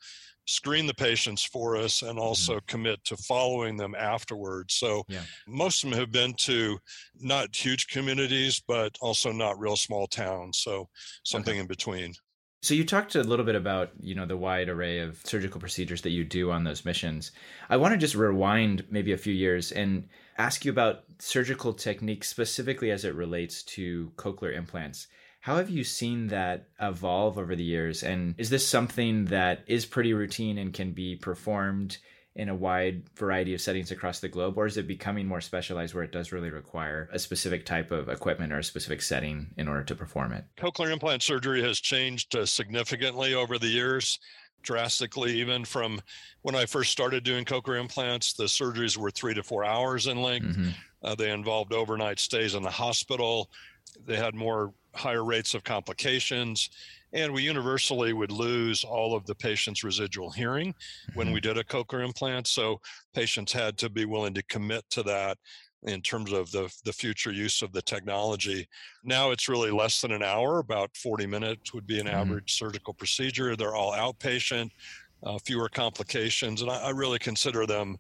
screen 0.46 0.86
the 0.86 0.94
patients 0.94 1.44
for 1.44 1.76
us 1.76 2.02
and 2.02 2.18
also 2.18 2.54
mm-hmm. 2.54 2.66
commit 2.66 3.04
to 3.04 3.16
following 3.16 3.76
them 3.76 3.94
afterwards. 3.94 4.74
So 4.74 5.04
yeah. 5.08 5.22
most 5.46 5.84
of 5.84 5.90
them 5.90 5.98
have 5.98 6.10
been 6.10 6.34
to 6.38 6.78
not 7.20 7.54
huge 7.54 7.86
communities, 7.86 8.60
but 8.66 8.96
also 9.00 9.32
not 9.32 9.60
real 9.60 9.76
small 9.76 10.06
towns. 10.06 10.58
So 10.58 10.88
something 11.24 11.52
okay. 11.52 11.60
in 11.60 11.66
between. 11.66 12.14
So 12.62 12.74
you 12.74 12.84
talked 12.84 13.14
a 13.14 13.22
little 13.22 13.46
bit 13.46 13.54
about, 13.54 13.92
you 14.02 14.14
know, 14.14 14.26
the 14.26 14.36
wide 14.36 14.68
array 14.68 14.98
of 14.98 15.18
surgical 15.24 15.60
procedures 15.60 16.02
that 16.02 16.10
you 16.10 16.24
do 16.24 16.50
on 16.50 16.64
those 16.64 16.84
missions. 16.84 17.32
I 17.70 17.78
want 17.78 17.92
to 17.92 17.98
just 17.98 18.14
rewind 18.14 18.84
maybe 18.90 19.12
a 19.12 19.18
few 19.18 19.32
years 19.32 19.72
and 19.72 20.08
ask 20.36 20.66
you 20.66 20.70
about 20.70 21.04
surgical 21.18 21.72
techniques 21.72 22.28
specifically 22.28 22.90
as 22.90 23.06
it 23.06 23.14
relates 23.14 23.62
to 23.62 24.12
cochlear 24.16 24.54
implants. 24.54 25.06
How 25.40 25.56
have 25.56 25.70
you 25.70 25.84
seen 25.84 26.26
that 26.28 26.68
evolve 26.78 27.38
over 27.38 27.56
the 27.56 27.64
years? 27.64 28.02
And 28.02 28.34
is 28.36 28.50
this 28.50 28.68
something 28.68 29.24
that 29.26 29.64
is 29.66 29.86
pretty 29.86 30.12
routine 30.12 30.58
and 30.58 30.74
can 30.74 30.92
be 30.92 31.16
performed 31.16 31.96
in 32.36 32.48
a 32.48 32.54
wide 32.54 33.02
variety 33.16 33.54
of 33.54 33.60
settings 33.60 33.90
across 33.90 34.20
the 34.20 34.28
globe, 34.28 34.56
or 34.56 34.66
is 34.66 34.76
it 34.76 34.86
becoming 34.86 35.26
more 35.26 35.40
specialized 35.40 35.94
where 35.94 36.04
it 36.04 36.12
does 36.12 36.30
really 36.30 36.50
require 36.50 37.08
a 37.12 37.18
specific 37.18 37.66
type 37.66 37.90
of 37.90 38.08
equipment 38.08 38.52
or 38.52 38.58
a 38.58 38.64
specific 38.64 39.02
setting 39.02 39.48
in 39.56 39.66
order 39.66 39.82
to 39.82 39.94
perform 39.94 40.32
it? 40.32 40.44
Cochlear 40.56 40.92
implant 40.92 41.22
surgery 41.22 41.62
has 41.62 41.80
changed 41.80 42.36
uh, 42.36 42.46
significantly 42.46 43.34
over 43.34 43.58
the 43.58 43.66
years, 43.66 44.20
drastically, 44.62 45.40
even 45.40 45.64
from 45.64 46.00
when 46.42 46.54
I 46.54 46.66
first 46.66 46.92
started 46.92 47.24
doing 47.24 47.44
cochlear 47.44 47.80
implants. 47.80 48.34
The 48.34 48.44
surgeries 48.44 48.96
were 48.96 49.10
three 49.10 49.34
to 49.34 49.42
four 49.42 49.64
hours 49.64 50.06
in 50.06 50.22
length. 50.22 50.46
Mm-hmm. 50.46 50.68
Uh, 51.02 51.14
they 51.16 51.30
involved 51.30 51.72
overnight 51.72 52.20
stays 52.20 52.54
in 52.54 52.62
the 52.62 52.70
hospital. 52.70 53.50
They 54.06 54.16
had 54.16 54.34
more 54.34 54.72
higher 54.94 55.24
rates 55.24 55.54
of 55.54 55.64
complications 55.64 56.70
and 57.12 57.32
we 57.32 57.42
universally 57.42 58.12
would 58.12 58.32
lose 58.32 58.84
all 58.84 59.16
of 59.16 59.26
the 59.26 59.34
patient's 59.34 59.82
residual 59.82 60.30
hearing 60.30 60.74
when 61.14 61.26
mm-hmm. 61.26 61.34
we 61.34 61.40
did 61.40 61.58
a 61.58 61.64
cochlear 61.64 62.04
implant. 62.04 62.46
So 62.46 62.80
patients 63.14 63.52
had 63.52 63.76
to 63.78 63.90
be 63.90 64.04
willing 64.04 64.34
to 64.34 64.42
commit 64.44 64.84
to 64.90 65.02
that 65.04 65.38
in 65.84 66.02
terms 66.02 66.32
of 66.32 66.50
the, 66.50 66.72
the 66.84 66.92
future 66.92 67.32
use 67.32 67.62
of 67.62 67.72
the 67.72 67.82
technology. 67.82 68.68
Now 69.02 69.30
it's 69.30 69.48
really 69.48 69.70
less 69.70 70.00
than 70.00 70.12
an 70.12 70.22
hour, 70.22 70.58
about 70.58 70.94
40 70.96 71.26
minutes 71.26 71.72
would 71.72 71.86
be 71.86 71.98
an 71.98 72.06
mm-hmm. 72.06 72.16
average 72.16 72.58
surgical 72.58 72.94
procedure. 72.94 73.56
They're 73.56 73.76
all 73.76 73.92
outpatient, 73.92 74.70
uh, 75.22 75.38
fewer 75.44 75.68
complications, 75.68 76.62
and 76.62 76.70
I, 76.70 76.76
I 76.76 76.90
really 76.90 77.18
consider 77.18 77.66
them 77.66 77.96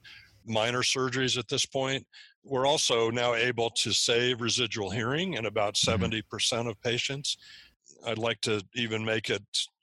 minor 0.46 0.82
surgeries 0.82 1.38
at 1.38 1.48
this 1.48 1.66
point. 1.66 2.06
We're 2.44 2.66
also 2.66 3.10
now 3.10 3.34
able 3.34 3.70
to 3.70 3.92
save 3.92 4.40
residual 4.40 4.90
hearing 4.90 5.34
in 5.34 5.46
about 5.46 5.74
70% 5.74 6.22
mm-hmm. 6.22 6.68
of 6.68 6.80
patients. 6.82 7.36
I'd 8.06 8.18
like 8.18 8.40
to 8.42 8.62
even 8.74 9.04
make 9.04 9.30
it 9.30 9.42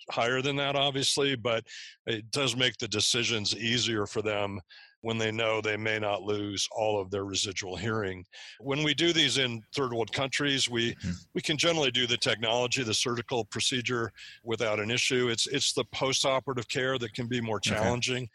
higher 0.10 0.42
than 0.42 0.56
that, 0.58 0.76
obviously, 0.76 1.36
but 1.36 1.64
it 2.06 2.30
does 2.32 2.56
make 2.56 2.78
the 2.78 2.88
decisions 2.88 3.56
easier 3.56 4.06
for 4.06 4.22
them 4.22 4.60
when 5.02 5.18
they 5.18 5.32
know 5.32 5.62
they 5.62 5.78
may 5.78 6.00
not 6.00 6.24
lose 6.24 6.68
all 6.72 7.00
of 7.00 7.12
their 7.12 7.24
residual 7.24 7.76
hearing. 7.76 8.26
When 8.60 8.84
we 8.84 8.94
do 8.94 9.14
these 9.14 9.38
in 9.38 9.62
third 9.76 9.94
world 9.94 10.12
countries, 10.12 10.70
we 10.70 10.96
mm-hmm. 10.96 11.12
we 11.34 11.42
can 11.42 11.58
generally 11.58 11.92
do 11.92 12.08
the 12.08 12.18
technology, 12.18 12.84
the 12.84 12.94
surgical 12.94 13.46
procedure 13.46 14.12
without 14.44 14.80
an 14.80 14.90
issue. 14.90 15.30
It's 15.30 15.48
it's 15.48 15.74
the 15.74 15.86
post-operative 15.94 16.68
care 16.68 16.98
that 16.98 17.14
can 17.14 17.28
be 17.28 17.42
more 17.42 17.60
challenging 17.60 18.28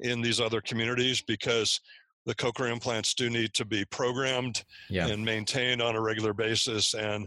okay. 0.00 0.12
in 0.12 0.20
these 0.20 0.40
other 0.40 0.60
communities 0.60 1.22
because 1.22 1.80
the 2.26 2.34
cochlear 2.34 2.70
implants 2.70 3.14
do 3.14 3.30
need 3.30 3.54
to 3.54 3.64
be 3.64 3.84
programmed 3.86 4.62
yeah. 4.90 5.06
and 5.06 5.24
maintained 5.24 5.80
on 5.80 5.96
a 5.96 6.00
regular 6.00 6.34
basis 6.34 6.92
and 6.94 7.26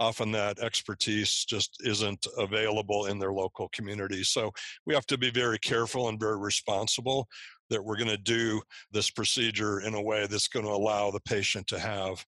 often 0.00 0.32
that 0.32 0.58
expertise 0.60 1.44
just 1.44 1.76
isn't 1.84 2.26
available 2.38 3.06
in 3.06 3.18
their 3.18 3.32
local 3.32 3.68
community. 3.68 4.24
So 4.24 4.50
we 4.86 4.94
have 4.94 5.06
to 5.06 5.18
be 5.18 5.30
very 5.30 5.58
careful 5.58 6.08
and 6.08 6.18
very 6.18 6.38
responsible 6.38 7.28
that 7.68 7.84
we're 7.84 7.98
going 7.98 8.08
to 8.08 8.16
do 8.16 8.62
this 8.90 9.10
procedure 9.10 9.80
in 9.80 9.94
a 9.94 10.02
way 10.02 10.26
that's 10.26 10.48
going 10.48 10.64
to 10.64 10.72
allow 10.72 11.10
the 11.10 11.20
patient 11.20 11.66
to 11.68 11.78
have 11.78 12.24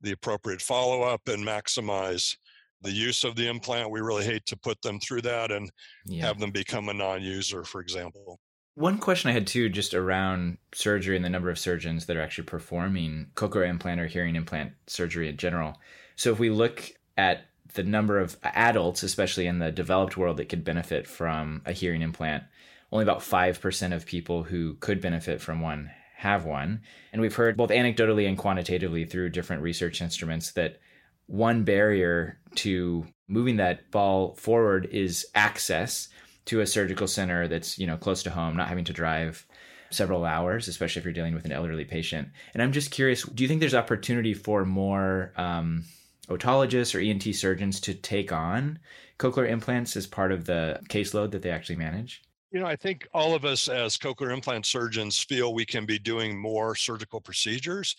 the 0.00 0.12
appropriate 0.12 0.62
follow 0.62 1.02
up 1.02 1.20
and 1.26 1.44
maximize 1.44 2.36
the 2.82 2.92
use 2.92 3.24
of 3.24 3.34
the 3.34 3.48
implant. 3.48 3.90
We 3.90 4.00
really 4.00 4.24
hate 4.24 4.46
to 4.46 4.56
put 4.56 4.80
them 4.82 5.00
through 5.00 5.22
that 5.22 5.50
and 5.50 5.68
yeah. 6.06 6.24
have 6.24 6.38
them 6.38 6.52
become 6.52 6.88
a 6.88 6.94
non 6.94 7.20
user, 7.20 7.64
for 7.64 7.80
example. 7.80 8.38
One 8.76 8.98
question 8.98 9.28
I 9.28 9.32
had 9.32 9.48
too, 9.48 9.68
just 9.68 9.92
around 9.92 10.56
surgery 10.72 11.16
and 11.16 11.24
the 11.24 11.28
number 11.28 11.50
of 11.50 11.58
surgeons 11.58 12.06
that 12.06 12.16
are 12.16 12.20
actually 12.20 12.44
performing 12.44 13.26
cochlear 13.34 13.68
implant 13.68 14.00
or 14.00 14.06
hearing 14.06 14.36
implant 14.36 14.70
surgery 14.86 15.28
in 15.28 15.36
general. 15.36 15.76
So 16.14 16.30
if 16.30 16.38
we 16.38 16.50
look 16.50 16.92
at 17.18 17.44
the 17.74 17.82
number 17.82 18.18
of 18.18 18.38
adults, 18.42 19.02
especially 19.02 19.46
in 19.46 19.58
the 19.58 19.70
developed 19.70 20.16
world, 20.16 20.38
that 20.38 20.48
could 20.48 20.64
benefit 20.64 21.06
from 21.06 21.60
a 21.66 21.72
hearing 21.72 22.00
implant. 22.00 22.44
Only 22.90 23.02
about 23.02 23.20
5% 23.20 23.94
of 23.94 24.06
people 24.06 24.44
who 24.44 24.74
could 24.76 25.02
benefit 25.02 25.42
from 25.42 25.60
one 25.60 25.90
have 26.16 26.46
one. 26.46 26.80
And 27.12 27.20
we've 27.20 27.34
heard 27.34 27.56
both 27.56 27.70
anecdotally 27.70 28.26
and 28.26 28.38
quantitatively 28.38 29.04
through 29.04 29.30
different 29.30 29.62
research 29.62 30.00
instruments 30.00 30.52
that 30.52 30.80
one 31.26 31.64
barrier 31.64 32.38
to 32.56 33.06
moving 33.28 33.56
that 33.56 33.90
ball 33.90 34.34
forward 34.36 34.88
is 34.90 35.26
access 35.34 36.08
to 36.46 36.60
a 36.60 36.66
surgical 36.66 37.06
center 37.06 37.46
that's, 37.46 37.78
you 37.78 37.86
know, 37.86 37.98
close 37.98 38.22
to 38.22 38.30
home, 38.30 38.56
not 38.56 38.68
having 38.68 38.86
to 38.86 38.94
drive 38.94 39.46
several 39.90 40.24
hours, 40.24 40.66
especially 40.66 41.00
if 41.00 41.04
you're 41.04 41.12
dealing 41.12 41.34
with 41.34 41.44
an 41.44 41.52
elderly 41.52 41.84
patient. 41.84 42.28
And 42.54 42.62
I'm 42.62 42.72
just 42.72 42.90
curious, 42.90 43.22
do 43.22 43.44
you 43.44 43.48
think 43.48 43.60
there's 43.60 43.74
opportunity 43.74 44.32
for 44.32 44.64
more 44.64 45.32
um, 45.36 45.84
otologists 46.28 46.94
or 46.94 47.00
ENT 47.00 47.34
surgeons 47.34 47.80
to 47.80 47.94
take 47.94 48.32
on 48.32 48.78
cochlear 49.18 49.48
implants 49.48 49.96
as 49.96 50.06
part 50.06 50.32
of 50.32 50.44
the 50.44 50.80
caseload 50.88 51.30
that 51.32 51.42
they 51.42 51.50
actually 51.50 51.76
manage? 51.76 52.22
You 52.50 52.60
know, 52.60 52.66
I 52.66 52.76
think 52.76 53.06
all 53.12 53.34
of 53.34 53.44
us 53.44 53.68
as 53.68 53.98
cochlear 53.98 54.32
implant 54.32 54.64
surgeons 54.64 55.18
feel 55.18 55.52
we 55.52 55.66
can 55.66 55.84
be 55.84 55.98
doing 55.98 56.38
more 56.38 56.74
surgical 56.74 57.20
procedures. 57.20 57.96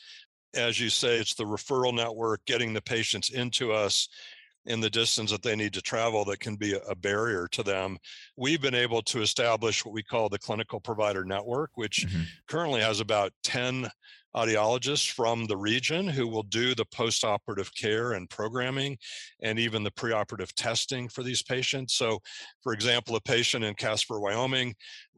As 0.55 0.79
you 0.79 0.89
say, 0.89 1.17
it's 1.17 1.36
the 1.36 1.43
referral 1.43 1.93
network, 1.93 2.43
getting 2.45 2.74
the 2.74 2.81
patients 2.81 3.29
into 3.29 3.71
us 3.71 4.09
in 4.65 4.79
the 4.79 4.89
distance 4.89 5.31
that 5.31 5.41
they 5.41 5.55
need 5.55 5.74
to 5.74 5.81
travel 5.81 6.25
that 6.25 6.39
can 6.39 6.55
be 6.55 6.77
a 6.88 6.95
barrier 6.95 7.48
to 7.51 7.63
them. 7.63 7.98
We've 8.36 8.62
been 8.62 8.75
able 8.75 9.01
to 9.03 9.21
establish 9.21 9.86
what 9.86 9.93
we 9.93 10.03
call 10.03 10.29
the 10.29 10.39
clinical 10.39 10.79
provider 10.79 11.24
network, 11.24 11.71
which 11.75 12.05
mm-hmm. 12.07 12.24
currently 12.48 12.81
has 12.81 13.00
about 13.00 13.31
10 13.43 13.89
audiologists 14.36 15.12
from 15.12 15.45
the 15.45 15.57
region 15.57 16.07
who 16.07 16.27
will 16.27 16.43
do 16.43 16.75
the 16.75 16.86
post-operative 16.86 17.74
care 17.75 18.13
and 18.13 18.29
programming 18.29 18.98
and 19.41 19.57
even 19.57 19.83
the 19.83 19.91
preoperative 19.91 20.51
testing 20.55 21.09
for 21.09 21.24
these 21.24 21.41
patients. 21.41 21.95
So, 21.95 22.19
for 22.62 22.74
example, 22.74 23.15
a 23.15 23.21
patient 23.21 23.63
in 23.63 23.74
Casper, 23.74 24.19
Wyoming 24.19 24.75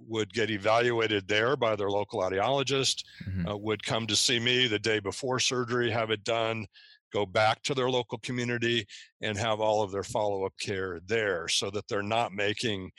would 0.08 0.34
get 0.34 0.50
evaluated 0.50 1.28
there 1.28 1.56
by 1.56 1.76
their 1.76 1.90
local 1.90 2.22
audiologist, 2.22 3.04
mm-hmm. 3.28 3.48
uh, 3.48 3.58
would 3.58 3.84
come 3.84 4.08
to 4.08 4.16
see 4.16 4.40
me 4.40 4.68
the 4.68 4.80
day 4.80 5.00
before 5.00 5.40
surgery, 5.40 5.92
have 5.92 6.12
it 6.12 6.24
done, 6.24 6.66
go 7.12 7.26
back 7.26 7.62
to 7.64 7.74
their 7.74 7.90
local 7.90 8.18
community 8.20 8.86
and 9.22 9.38
have 9.38 9.60
all 9.60 9.84
of 9.84 9.92
their 9.92 10.04
follow-up 10.04 10.54
care 10.60 11.00
there 11.06 11.48
so 11.48 11.70
that 11.70 11.88
they're 11.88 12.02
not 12.02 12.32
making 12.32 12.90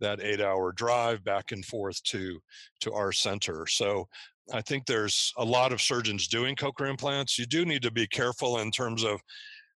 that 0.00 0.20
eight 0.20 0.40
hour 0.40 0.72
drive 0.72 1.24
back 1.24 1.52
and 1.52 1.64
forth 1.64 2.02
to 2.02 2.40
to 2.80 2.92
our 2.92 3.12
center 3.12 3.66
so 3.66 4.06
i 4.52 4.60
think 4.60 4.86
there's 4.86 5.32
a 5.38 5.44
lot 5.44 5.72
of 5.72 5.80
surgeons 5.80 6.28
doing 6.28 6.54
cochlear 6.54 6.90
implants 6.90 7.38
you 7.38 7.46
do 7.46 7.64
need 7.64 7.82
to 7.82 7.90
be 7.90 8.06
careful 8.06 8.58
in 8.58 8.70
terms 8.70 9.04
of 9.04 9.20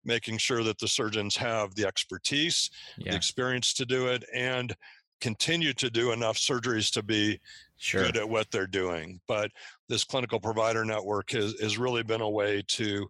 making 0.05 0.37
sure 0.37 0.63
that 0.63 0.79
the 0.79 0.89
surgeons 0.89 1.37
have 1.37 1.75
the 1.75 1.87
expertise 1.87 2.71
yeah. 2.99 3.11
the 3.11 3.17
experience 3.17 3.73
to 3.73 3.87
do 3.87 4.07
it 4.07 4.25
and 4.35 4.75
continue 5.21 5.73
to 5.73 5.89
do 5.89 6.13
enough 6.13 6.37
surgeries 6.37 6.93
to 6.93 7.03
be 7.03 7.41
sure. 7.79 8.05
good 8.05 8.17
at 8.17 8.29
what 8.29 8.51
they're 8.51 8.67
doing 8.67 9.21
but 9.27 9.51
this 9.89 10.05
clinical 10.05 10.41
provider 10.41 10.85
network 10.85 11.31
has, 11.31 11.59
has 11.61 11.79
really 11.79 12.03
been 12.03 12.21
a 12.21 12.29
way 12.29 12.63
to 12.69 13.09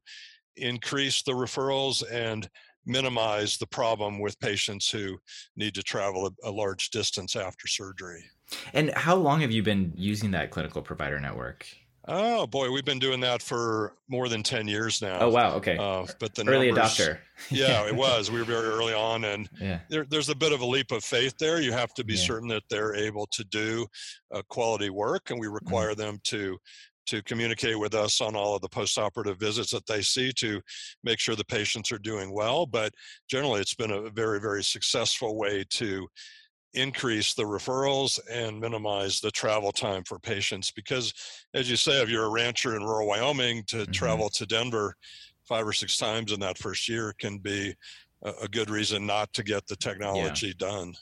increase 0.57 1.23
the 1.23 1.33
referrals 1.33 2.05
and 2.13 2.49
minimize 2.87 3.57
the 3.57 3.67
problem 3.67 4.21
with 4.21 4.39
patients 4.41 4.91
who 4.91 5.19
need 5.57 5.75
to 5.75 5.83
travel 5.83 6.27
a, 6.27 6.49
a, 6.49 6.51
large 6.51 6.91
distance 6.91 7.35
after 7.37 7.67
surgery. 7.67 8.25
And 8.73 8.91
how 8.91 9.17
long 9.17 9.41
have 9.41 9.51
you 9.51 9.63
been 9.63 9.93
using 9.97 10.33
that 10.33 10.51
clinical 10.51 10.83
provider 10.83 11.19
network? 11.19 11.67
Oh 12.07 12.47
boy, 12.47 12.71
we've 12.71 12.85
been 12.85 12.99
doing 12.99 13.21
that 13.21 13.41
for 13.41 13.95
more 14.09 14.29
than 14.29 14.43
ten 14.43 14.69
years 14.69 15.01
now. 15.01 15.19
Oh 15.21 15.31
wow, 15.31 15.55
okay. 15.55 15.79
Uh, 15.79 16.05
but 16.21 16.35
the 16.35 16.47
early 16.47 16.71
numbers, 16.71 16.99
adopter. 16.99 17.19
yeah, 17.51 17.87
it 17.87 17.97
was. 17.97 18.31
We 18.31 18.41
were 18.41 18.45
very 18.45 18.69
early 18.69 18.93
on, 18.93 19.25
and 19.25 19.49
yeah. 19.59 19.81
there, 19.89 20.05
there's 20.05 20.29
a 20.29 20.35
bit 20.35 20.53
of 20.53 20.61
a 20.61 20.67
leap 20.67 20.93
of 20.93 21.03
faith 21.03 21.35
there. 21.39 21.63
You 21.63 21.73
have 21.73 21.95
to 21.95 22.05
be 22.05 22.15
yeah. 22.15 22.27
certain 22.27 22.49
that 22.49 22.65
they're 22.69 22.95
able 22.95 23.27
to 23.33 23.45
do 23.45 23.87
uh, 24.35 24.43
quality 24.49 24.91
work, 24.91 25.31
and 25.31 25.41
we 25.41 25.47
mm-hmm. 25.47 25.55
require 25.55 25.93
mm-hmm. 25.93 26.01
them 26.01 26.21
to 26.25 26.59
to 27.07 27.23
communicate 27.23 27.79
with 27.79 27.95
us 27.95 28.21
on 28.21 28.37
all 28.37 28.55
of 28.55 28.63
the 28.63 28.69
postoperative 28.69 29.39
visits 29.39 29.71
that 29.71 29.87
they 29.87 30.03
see 30.03 30.33
to 30.33 30.61
make 31.03 31.19
sure 31.19 31.37
the 31.37 31.45
patients 31.45 31.93
are 31.93 31.99
doing 31.99 32.33
well. 32.33 32.67
But 32.67 32.93
generally, 33.29 33.61
it's 33.61 33.75
been 33.75 33.91
a 33.91 34.11
very, 34.11 34.41
very 34.41 34.63
successful 34.63 35.37
way 35.37 35.65
to 35.71 36.07
increase 36.75 37.35
the 37.35 37.43
referrals 37.43 38.21
and 38.31 38.61
minimize 38.61 39.21
the 39.21 39.31
travel 39.31 39.73
time 39.73 40.05
for 40.05 40.19
patients. 40.19 40.71
Because, 40.71 41.13
as 41.55 41.71
you 41.71 41.77
say, 41.77 42.03
if 42.03 42.09
you're 42.09 42.27
a 42.27 42.31
rancher 42.31 42.77
in 42.77 42.83
rural 42.83 43.09
Wyoming, 43.09 43.65
to 43.69 43.79
mm-hmm. 43.79 43.93
travel 43.93 44.29
to 44.31 44.47
Denver 44.47 44.97
five 45.47 45.67
or 45.67 45.73
six 45.73 45.97
times 45.97 46.33
in 46.33 46.41
that 46.41 46.59
first 46.59 46.89
year 46.89 47.15
can 47.19 47.39
be 47.39 47.75
a, 48.23 48.49
good 48.49 48.71
reason 48.71 49.07
not 49.07 49.33
to 49.35 49.43
get 49.43 49.67
the 49.67 49.77
technology 49.77 50.49
yeah. 50.49 50.53
done. 50.59 50.95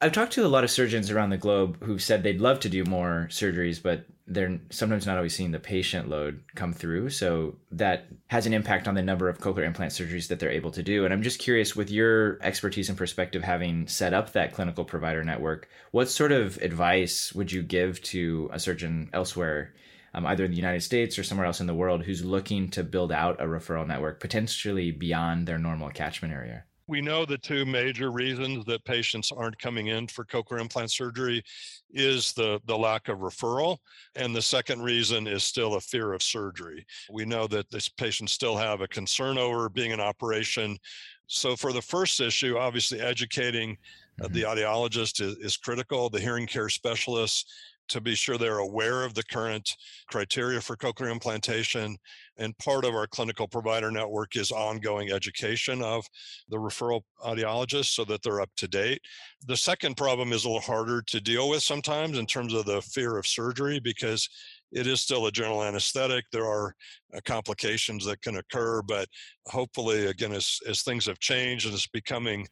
I've 0.00 0.12
talked 0.12 0.32
to 0.32 0.46
a 0.46 0.48
lot 0.48 0.64
of 0.64 0.70
surgeons 0.70 1.10
around 1.10 1.30
the 1.30 1.36
globe 1.36 1.82
who've 1.84 2.02
said 2.02 2.22
they'd 2.22 2.40
love 2.40 2.60
to 2.60 2.68
do 2.68 2.84
more 2.84 3.28
surgeries, 3.30 3.82
but 3.82 4.06
they're 4.26 4.58
sometimes 4.70 5.06
not 5.06 5.16
always 5.16 5.34
seeing 5.34 5.50
the 5.50 5.58
patient 5.58 6.08
load 6.08 6.42
come 6.54 6.72
through. 6.72 7.10
So 7.10 7.56
that 7.72 8.06
has 8.28 8.46
an 8.46 8.54
impact 8.54 8.88
on 8.88 8.94
the 8.94 9.02
number 9.02 9.28
of 9.28 9.38
cochlear 9.38 9.66
implant 9.66 9.92
surgeries 9.92 10.28
that 10.28 10.40
they're 10.40 10.50
able 10.50 10.70
to 10.72 10.82
do. 10.82 11.04
And 11.04 11.12
I'm 11.12 11.22
just 11.22 11.38
curious, 11.38 11.76
with 11.76 11.90
your 11.90 12.42
expertise 12.42 12.88
and 12.88 12.96
perspective, 12.96 13.42
having 13.42 13.86
set 13.86 14.14
up 14.14 14.32
that 14.32 14.54
clinical 14.54 14.84
provider 14.84 15.22
network, 15.24 15.68
what 15.90 16.08
sort 16.08 16.32
of 16.32 16.56
advice 16.62 17.34
would 17.34 17.52
you 17.52 17.62
give 17.62 18.00
to 18.02 18.48
a 18.52 18.58
surgeon 18.58 19.10
elsewhere? 19.12 19.74
Um, 20.16 20.26
either 20.26 20.44
in 20.44 20.52
the 20.52 20.56
United 20.56 20.82
States 20.82 21.18
or 21.18 21.24
somewhere 21.24 21.46
else 21.46 21.60
in 21.60 21.66
the 21.66 21.74
world 21.74 22.04
who's 22.04 22.24
looking 22.24 22.70
to 22.70 22.84
build 22.84 23.10
out 23.10 23.40
a 23.40 23.46
referral 23.46 23.84
network 23.84 24.20
potentially 24.20 24.92
beyond 24.92 25.48
their 25.48 25.58
normal 25.58 25.90
catchment 25.90 26.32
area? 26.32 26.62
We 26.86 27.00
know 27.00 27.24
the 27.24 27.38
two 27.38 27.64
major 27.64 28.10
reasons 28.10 28.64
that 28.66 28.84
patients 28.84 29.32
aren't 29.32 29.58
coming 29.58 29.86
in 29.86 30.06
for 30.06 30.24
cochlear 30.24 30.60
implant 30.60 30.90
surgery 30.90 31.42
is 31.90 32.32
the, 32.34 32.60
the 32.66 32.76
lack 32.76 33.08
of 33.08 33.18
referral. 33.20 33.78
And 34.16 34.36
the 34.36 34.42
second 34.42 34.82
reason 34.82 35.26
is 35.26 35.44
still 35.44 35.74
a 35.74 35.80
fear 35.80 36.12
of 36.12 36.22
surgery. 36.22 36.84
We 37.10 37.24
know 37.24 37.46
that 37.48 37.70
this 37.70 37.88
patients 37.88 38.32
still 38.32 38.56
have 38.56 38.80
a 38.80 38.88
concern 38.88 39.38
over 39.38 39.68
being 39.68 39.92
an 39.92 40.00
operation. 40.00 40.78
So, 41.26 41.56
for 41.56 41.72
the 41.72 41.80
first 41.80 42.20
issue, 42.20 42.58
obviously 42.58 43.00
educating 43.00 43.78
uh, 44.20 44.28
the 44.28 44.42
mm-hmm. 44.42 44.58
audiologist 44.58 45.22
is, 45.22 45.36
is 45.38 45.56
critical, 45.56 46.10
the 46.10 46.20
hearing 46.20 46.46
care 46.46 46.68
specialists 46.68 47.46
to 47.88 48.00
be 48.00 48.14
sure 48.14 48.38
they're 48.38 48.58
aware 48.58 49.04
of 49.04 49.14
the 49.14 49.22
current 49.24 49.70
criteria 50.08 50.60
for 50.60 50.76
cochlear 50.76 51.10
implantation. 51.10 51.96
And 52.36 52.56
part 52.58 52.84
of 52.84 52.94
our 52.94 53.06
clinical 53.06 53.46
provider 53.46 53.90
network 53.90 54.36
is 54.36 54.50
ongoing 54.50 55.12
education 55.12 55.82
of 55.82 56.04
the 56.48 56.56
referral 56.56 57.02
audiologists 57.24 57.94
so 57.94 58.04
that 58.06 58.22
they're 58.22 58.40
up 58.40 58.50
to 58.56 58.68
date. 58.68 59.00
The 59.46 59.56
second 59.56 59.96
problem 59.96 60.32
is 60.32 60.44
a 60.44 60.48
little 60.48 60.60
harder 60.60 61.02
to 61.02 61.20
deal 61.20 61.48
with 61.48 61.62
sometimes 61.62 62.18
in 62.18 62.26
terms 62.26 62.54
of 62.54 62.66
the 62.66 62.82
fear 62.82 63.16
of 63.18 63.26
surgery 63.26 63.78
because 63.78 64.28
it 64.72 64.88
is 64.88 65.00
still 65.00 65.26
a 65.26 65.32
general 65.32 65.62
anesthetic. 65.62 66.24
There 66.32 66.46
are 66.46 66.74
uh, 67.14 67.20
complications 67.24 68.04
that 68.06 68.20
can 68.22 68.36
occur, 68.36 68.82
but 68.82 69.08
hopefully, 69.46 70.06
again, 70.06 70.32
as, 70.32 70.58
as 70.68 70.82
things 70.82 71.06
have 71.06 71.20
changed 71.20 71.66
and 71.66 71.74
it's 71.74 71.86
becoming 71.86 72.46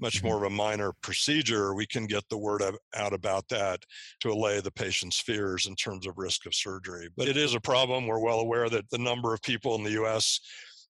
much 0.00 0.18
mm-hmm. 0.18 0.28
more 0.28 0.36
of 0.36 0.42
a 0.44 0.54
minor 0.54 0.92
procedure, 1.02 1.74
we 1.74 1.86
can 1.86 2.06
get 2.06 2.24
the 2.28 2.38
word 2.38 2.62
out 2.94 3.12
about 3.12 3.48
that 3.48 3.80
to 4.20 4.30
allay 4.30 4.60
the 4.60 4.70
patient's 4.70 5.20
fears 5.20 5.66
in 5.66 5.74
terms 5.76 6.06
of 6.06 6.14
risk 6.16 6.46
of 6.46 6.54
surgery. 6.54 7.08
But 7.16 7.28
it 7.28 7.36
is 7.36 7.54
a 7.54 7.60
problem. 7.60 8.06
We're 8.06 8.18
well 8.18 8.40
aware 8.40 8.68
that 8.68 8.88
the 8.90 8.98
number 8.98 9.32
of 9.34 9.42
people 9.42 9.74
in 9.76 9.84
the 9.84 10.02
US 10.02 10.40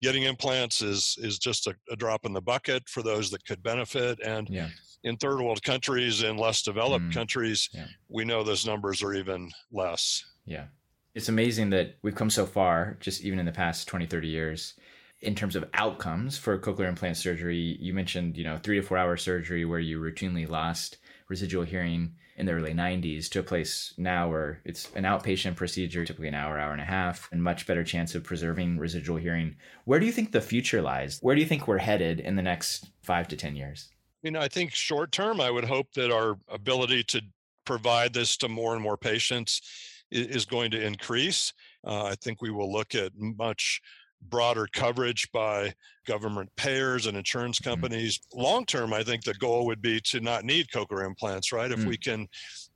getting 0.01 0.23
implants 0.23 0.81
is 0.81 1.15
is 1.19 1.37
just 1.37 1.67
a, 1.67 1.75
a 1.91 1.95
drop 1.95 2.25
in 2.25 2.33
the 2.33 2.41
bucket 2.41 2.87
for 2.89 3.03
those 3.03 3.29
that 3.31 3.45
could 3.45 3.61
benefit. 3.63 4.19
And 4.25 4.49
yeah. 4.49 4.69
in 5.03 5.17
third 5.17 5.39
world 5.39 5.63
countries, 5.63 6.23
in 6.23 6.37
less 6.37 6.61
developed 6.63 7.05
mm, 7.05 7.13
countries, 7.13 7.69
yeah. 7.73 7.85
we 8.09 8.25
know 8.25 8.43
those 8.43 8.65
numbers 8.65 9.03
are 9.03 9.13
even 9.13 9.51
less. 9.71 10.23
Yeah. 10.45 10.65
It's 11.13 11.29
amazing 11.29 11.71
that 11.71 11.97
we've 12.03 12.15
come 12.15 12.29
so 12.29 12.45
far, 12.45 12.97
just 13.01 13.21
even 13.21 13.37
in 13.37 13.45
the 13.45 13.51
past 13.51 13.87
20, 13.87 14.05
30 14.05 14.27
years 14.29 14.75
in 15.21 15.35
terms 15.35 15.55
of 15.55 15.65
outcomes 15.73 16.37
for 16.37 16.57
cochlear 16.57 16.89
implant 16.89 17.17
surgery, 17.17 17.77
you 17.79 17.93
mentioned, 17.93 18.37
you 18.37 18.43
know, 18.43 18.57
three 18.57 18.77
to 18.77 18.81
four 18.81 18.97
hour 18.97 19.17
surgery 19.17 19.65
where 19.65 19.79
you 19.79 19.99
routinely 19.99 20.49
lost 20.49 20.97
residual 21.27 21.63
hearing 21.63 22.13
in 22.37 22.45
the 22.45 22.51
early 22.51 22.73
90s 22.73 23.29
to 23.29 23.39
a 23.39 23.43
place 23.43 23.93
now 23.97 24.27
where 24.27 24.61
it's 24.65 24.89
an 24.95 25.03
outpatient 25.03 25.55
procedure, 25.55 26.03
typically 26.03 26.27
an 26.27 26.33
hour, 26.33 26.57
hour 26.57 26.71
and 26.71 26.81
a 26.81 26.85
half, 26.85 27.29
and 27.31 27.43
much 27.43 27.67
better 27.67 27.83
chance 27.83 28.15
of 28.15 28.23
preserving 28.23 28.79
residual 28.79 29.17
hearing. 29.17 29.55
Where 29.85 29.99
do 29.99 30.07
you 30.07 30.11
think 30.11 30.31
the 30.31 30.41
future 30.41 30.81
lies? 30.81 31.19
Where 31.21 31.35
do 31.35 31.41
you 31.41 31.47
think 31.47 31.67
we're 31.67 31.77
headed 31.77 32.19
in 32.19 32.35
the 32.35 32.41
next 32.41 32.89
five 33.03 33.27
to 33.27 33.37
10 33.37 33.55
years? 33.55 33.89
You 34.23 34.31
know, 34.31 34.39
I 34.39 34.47
think 34.47 34.73
short 34.73 35.11
term, 35.11 35.39
I 35.39 35.51
would 35.51 35.65
hope 35.65 35.93
that 35.93 36.11
our 36.11 36.37
ability 36.47 37.03
to 37.05 37.21
provide 37.65 38.13
this 38.13 38.37
to 38.37 38.49
more 38.49 38.73
and 38.73 38.81
more 38.81 38.97
patients 38.97 39.61
is 40.09 40.45
going 40.45 40.71
to 40.71 40.83
increase. 40.83 41.53
Uh, 41.85 42.05
I 42.05 42.15
think 42.15 42.41
we 42.41 42.51
will 42.51 42.71
look 42.71 42.95
at 42.95 43.11
much 43.15 43.81
broader 44.29 44.67
coverage 44.73 45.31
by 45.31 45.73
government 46.05 46.49
payers 46.55 47.07
and 47.07 47.17
insurance 47.17 47.59
mm. 47.59 47.65
companies. 47.65 48.19
Mm. 48.33 48.41
Long 48.41 48.65
term, 48.65 48.93
I 48.93 49.03
think 49.03 49.23
the 49.23 49.33
goal 49.35 49.65
would 49.65 49.81
be 49.81 49.99
to 50.01 50.19
not 50.19 50.45
need 50.45 50.67
cochlear 50.67 51.05
implants, 51.05 51.51
right? 51.51 51.71
If 51.71 51.79
mm. 51.79 51.87
we 51.87 51.97
can 51.97 52.27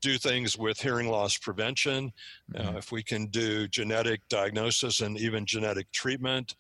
do 0.02 0.18
things 0.18 0.58
with 0.58 0.80
hearing 0.80 1.10
loss 1.10 1.38
prevention, 1.38 2.12
uh, 2.56 2.60
mm-hmm. 2.60 2.76
uh, 2.76 2.78
if 2.78 2.92
we 2.92 3.04
can 3.04 3.28
do 3.28 3.68
genetic 3.68 4.22
diagnosis 4.30 5.02
and 5.02 5.18
even 5.18 5.46
genetic 5.46 5.92
treatment, 5.92 6.56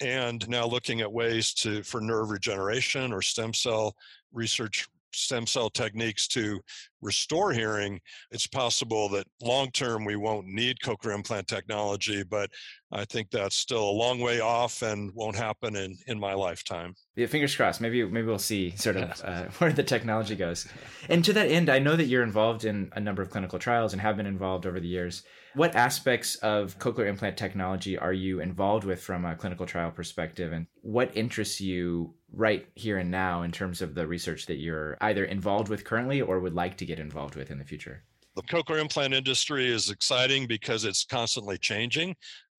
and 0.00 0.48
now 0.48 0.66
looking 0.66 1.00
at 1.00 1.12
ways 1.12 1.52
to 1.52 1.82
for 1.82 2.00
nerve 2.00 2.30
regeneration 2.30 3.12
or 3.12 3.20
stem 3.22 3.52
cell 3.52 3.94
research 4.32 4.88
stem 5.12 5.46
cell 5.46 5.70
techniques 5.70 6.26
to 6.28 6.60
restore 7.02 7.52
hearing, 7.52 8.00
it's 8.30 8.46
possible 8.46 9.08
that 9.10 9.26
long 9.40 9.70
term 9.70 10.04
we 10.04 10.16
won't 10.16 10.46
need 10.46 10.78
cochlear 10.84 11.14
implant 11.14 11.48
technology, 11.48 12.22
but 12.22 12.50
I 12.92 13.04
think 13.04 13.30
that's 13.30 13.56
still 13.56 13.88
a 13.88 13.90
long 13.90 14.20
way 14.20 14.40
off 14.40 14.82
and 14.82 15.12
won't 15.14 15.36
happen 15.36 15.76
in, 15.76 15.96
in 16.06 16.18
my 16.18 16.34
lifetime. 16.34 16.94
Yeah, 17.14 17.26
fingers 17.26 17.54
crossed. 17.54 17.80
Maybe 17.80 18.04
maybe 18.04 18.26
we'll 18.26 18.38
see 18.38 18.70
sort 18.76 18.96
of 18.96 19.20
uh, 19.24 19.44
where 19.58 19.72
the 19.72 19.82
technology 19.82 20.36
goes. 20.36 20.66
And 21.08 21.24
to 21.24 21.32
that 21.34 21.50
end, 21.50 21.68
I 21.68 21.78
know 21.78 21.96
that 21.96 22.06
you're 22.06 22.22
involved 22.22 22.64
in 22.64 22.90
a 22.94 23.00
number 23.00 23.22
of 23.22 23.30
clinical 23.30 23.58
trials 23.58 23.92
and 23.92 24.02
have 24.02 24.16
been 24.16 24.26
involved 24.26 24.66
over 24.66 24.80
the 24.80 24.88
years. 24.88 25.22
What 25.54 25.74
aspects 25.74 26.36
of 26.36 26.78
cochlear 26.78 27.08
implant 27.08 27.36
technology 27.36 27.98
are 27.98 28.12
you 28.12 28.40
involved 28.40 28.84
with 28.84 29.02
from 29.02 29.24
a 29.24 29.34
clinical 29.34 29.66
trial 29.66 29.90
perspective, 29.90 30.52
and 30.52 30.66
what 30.82 31.16
interests 31.16 31.60
you 31.60 32.14
right 32.32 32.66
here 32.74 32.98
and 32.98 33.10
now 33.10 33.42
in 33.42 33.52
terms 33.52 33.82
of 33.82 33.94
the 33.94 34.06
research 34.06 34.46
that 34.46 34.58
you're 34.58 34.96
either 35.00 35.24
involved 35.24 35.68
with 35.68 35.84
currently 35.84 36.20
or 36.20 36.40
would 36.40 36.54
like 36.54 36.76
to 36.78 36.86
get 36.86 36.98
involved 36.98 37.34
with 37.34 37.50
in 37.50 37.58
the 37.58 37.64
future? 37.64 38.02
The 38.36 38.42
cochlear 38.42 38.80
implant 38.80 39.14
industry 39.14 39.68
is 39.68 39.90
exciting 39.90 40.46
because 40.46 40.84
it's 40.84 41.04
constantly 41.04 41.58
changing. 41.58 42.14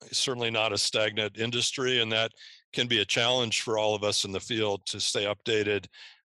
It's 0.05 0.17
certainly 0.17 0.51
not 0.51 0.73
a 0.73 0.77
stagnant 0.77 1.37
industry, 1.37 2.01
and 2.01 2.11
that 2.11 2.31
can 2.73 2.87
be 2.87 2.99
a 2.99 3.05
challenge 3.05 3.61
for 3.61 3.77
all 3.77 3.95
of 3.95 4.03
us 4.03 4.25
in 4.25 4.31
the 4.31 4.39
field 4.39 4.81
to 4.87 4.99
stay 4.99 5.25
updated 5.25 5.85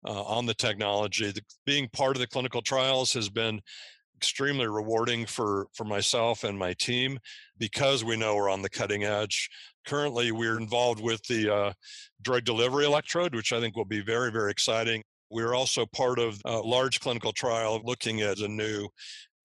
uh, 0.07 0.23
on 0.23 0.47
the 0.47 0.55
technology. 0.55 1.31
The, 1.31 1.43
being 1.65 1.89
part 1.93 2.17
of 2.17 2.21
the 2.21 2.27
clinical 2.27 2.63
trials 2.63 3.13
has 3.15 3.29
been 3.29 3.61
extremely 4.23 4.69
rewarding 4.69 5.27
for 5.27 5.67
for 5.75 5.83
myself 5.83 6.45
and 6.45 6.57
my 6.57 6.73
team 6.75 7.19
because 7.59 8.05
we 8.05 8.17
know 8.17 8.37
we're 8.37 8.49
on 8.49 8.63
the 8.63 8.71
cutting 8.71 9.03
edge. 9.03 9.51
Currently, 9.85 10.31
we're 10.31 10.61
involved 10.61 11.03
with 11.03 11.21
the 11.25 11.53
uh, 11.53 11.73
drug 12.23 12.45
delivery 12.45 12.85
electrode, 12.85 13.35
which 13.35 13.53
I 13.53 13.59
think 13.59 13.75
will 13.75 13.85
be 13.85 14.01
very 14.01 14.31
very 14.31 14.53
exciting. 14.53 15.03
We're 15.29 15.55
also 15.55 15.87
part 15.87 16.21
of 16.21 16.41
a 16.45 16.59
large 16.59 17.01
clinical 17.01 17.33
trial 17.33 17.81
looking 17.85 18.21
at 18.21 18.39
a 18.39 18.47
new 18.47 18.89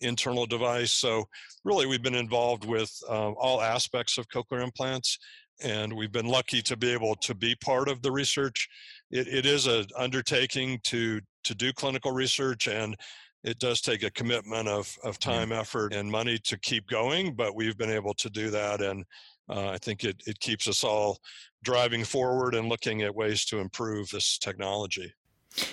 internal 0.01 0.45
device. 0.45 0.91
So 0.91 1.23
really, 1.63 1.87
we've 1.87 2.03
been 2.03 2.13
involved 2.13 2.63
with 2.65 2.91
uh, 3.09 3.31
all 3.31 3.63
aspects 3.63 4.19
of 4.19 4.27
cochlear 4.27 4.61
implants, 4.61 5.17
and 5.63 5.91
we've 5.91 6.11
been 6.11 6.27
lucky 6.27 6.61
to 6.61 6.77
be 6.77 6.93
able 6.93 7.15
to 7.15 7.33
be 7.33 7.55
part 7.55 7.89
of 7.89 8.03
the 8.03 8.11
research. 8.11 8.67
It, 9.09 9.27
it 9.27 9.45
is 9.47 9.65
an 9.65 9.85
undertaking 9.97 10.79
to 10.83 11.19
to 11.45 11.55
do 11.55 11.73
clinical 11.73 12.11
research, 12.11 12.67
and 12.67 12.95
it 13.43 13.59
does 13.59 13.81
take 13.81 14.03
a 14.03 14.11
commitment 14.11 14.67
of 14.67 14.95
of 15.03 15.19
time, 15.19 15.51
yeah. 15.51 15.59
effort, 15.59 15.93
and 15.93 16.09
money 16.09 16.37
to 16.39 16.57
keep 16.57 16.87
going. 16.87 17.33
But 17.33 17.55
we've 17.55 17.77
been 17.77 17.89
able 17.89 18.13
to 18.15 18.29
do 18.29 18.49
that, 18.49 18.81
and 18.81 19.05
uh, 19.49 19.69
I 19.69 19.77
think 19.77 20.03
it 20.03 20.21
it 20.25 20.39
keeps 20.39 20.67
us 20.67 20.83
all 20.83 21.19
driving 21.63 22.03
forward 22.03 22.55
and 22.55 22.69
looking 22.69 23.01
at 23.01 23.15
ways 23.15 23.45
to 23.45 23.59
improve 23.59 24.09
this 24.09 24.37
technology. 24.37 25.13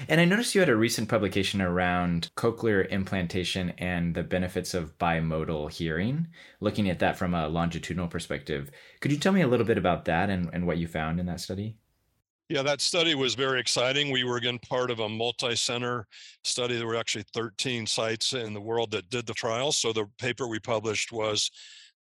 And 0.09 0.21
I 0.21 0.25
noticed 0.25 0.55
you 0.55 0.61
had 0.61 0.71
a 0.71 0.77
recent 0.77 1.09
publication 1.09 1.61
around 1.61 2.31
cochlear 2.37 2.89
implantation 2.89 3.71
and 3.77 4.15
the 4.15 4.23
benefits 4.23 4.73
of 4.73 4.97
bimodal 4.99 5.71
hearing, 5.71 6.29
looking 6.61 6.89
at 6.89 7.01
that 7.01 7.19
from 7.19 7.35
a 7.35 7.49
longitudinal 7.49 8.09
perspective. 8.09 8.71
Could 9.01 9.13
you 9.13 9.19
tell 9.19 9.33
me 9.33 9.43
a 9.43 9.47
little 9.47 9.67
bit 9.67 9.77
about 9.77 10.07
that 10.07 10.31
and, 10.31 10.49
and 10.53 10.67
what 10.67 10.79
you 10.79 10.89
found 10.89 11.21
in 11.21 11.27
that 11.27 11.41
study? 11.41 11.77
Yeah, 12.51 12.63
that 12.63 12.83
study 12.83 13.15
was 13.15 13.35
very 13.35 13.59
exciting. 13.59 14.11
We 14.11 14.25
were 14.25 14.37
again 14.37 14.59
part 14.59 14.91
of 14.91 15.01
a 15.01 15.09
multi 15.09 15.57
center 15.57 16.07
study. 16.43 16.77
There 16.77 16.87
were 16.87 16.97
actually 16.97 17.25
13 17.33 17.87
sites 17.87 18.35
in 18.35 18.53
the 18.53 18.61
world 18.61 18.91
that 18.91 19.09
did 19.09 19.27
the 19.27 19.33
trial. 19.33 19.73
So 19.73 19.93
the 19.93 20.07
paper 20.19 20.47
we 20.47 20.61
published 20.61 21.11
was 21.11 21.51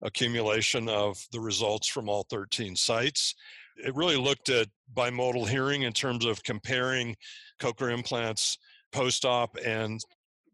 accumulation 0.01 0.89
of 0.89 1.17
the 1.31 1.39
results 1.39 1.87
from 1.87 2.09
all 2.09 2.25
13 2.29 2.75
sites. 2.75 3.35
It 3.77 3.95
really 3.95 4.17
looked 4.17 4.49
at 4.49 4.67
bimodal 4.93 5.47
hearing 5.47 5.83
in 5.83 5.93
terms 5.93 6.25
of 6.25 6.43
comparing 6.43 7.15
cochlear 7.61 7.93
implants 7.93 8.57
post-op 8.91 9.57
and 9.65 10.01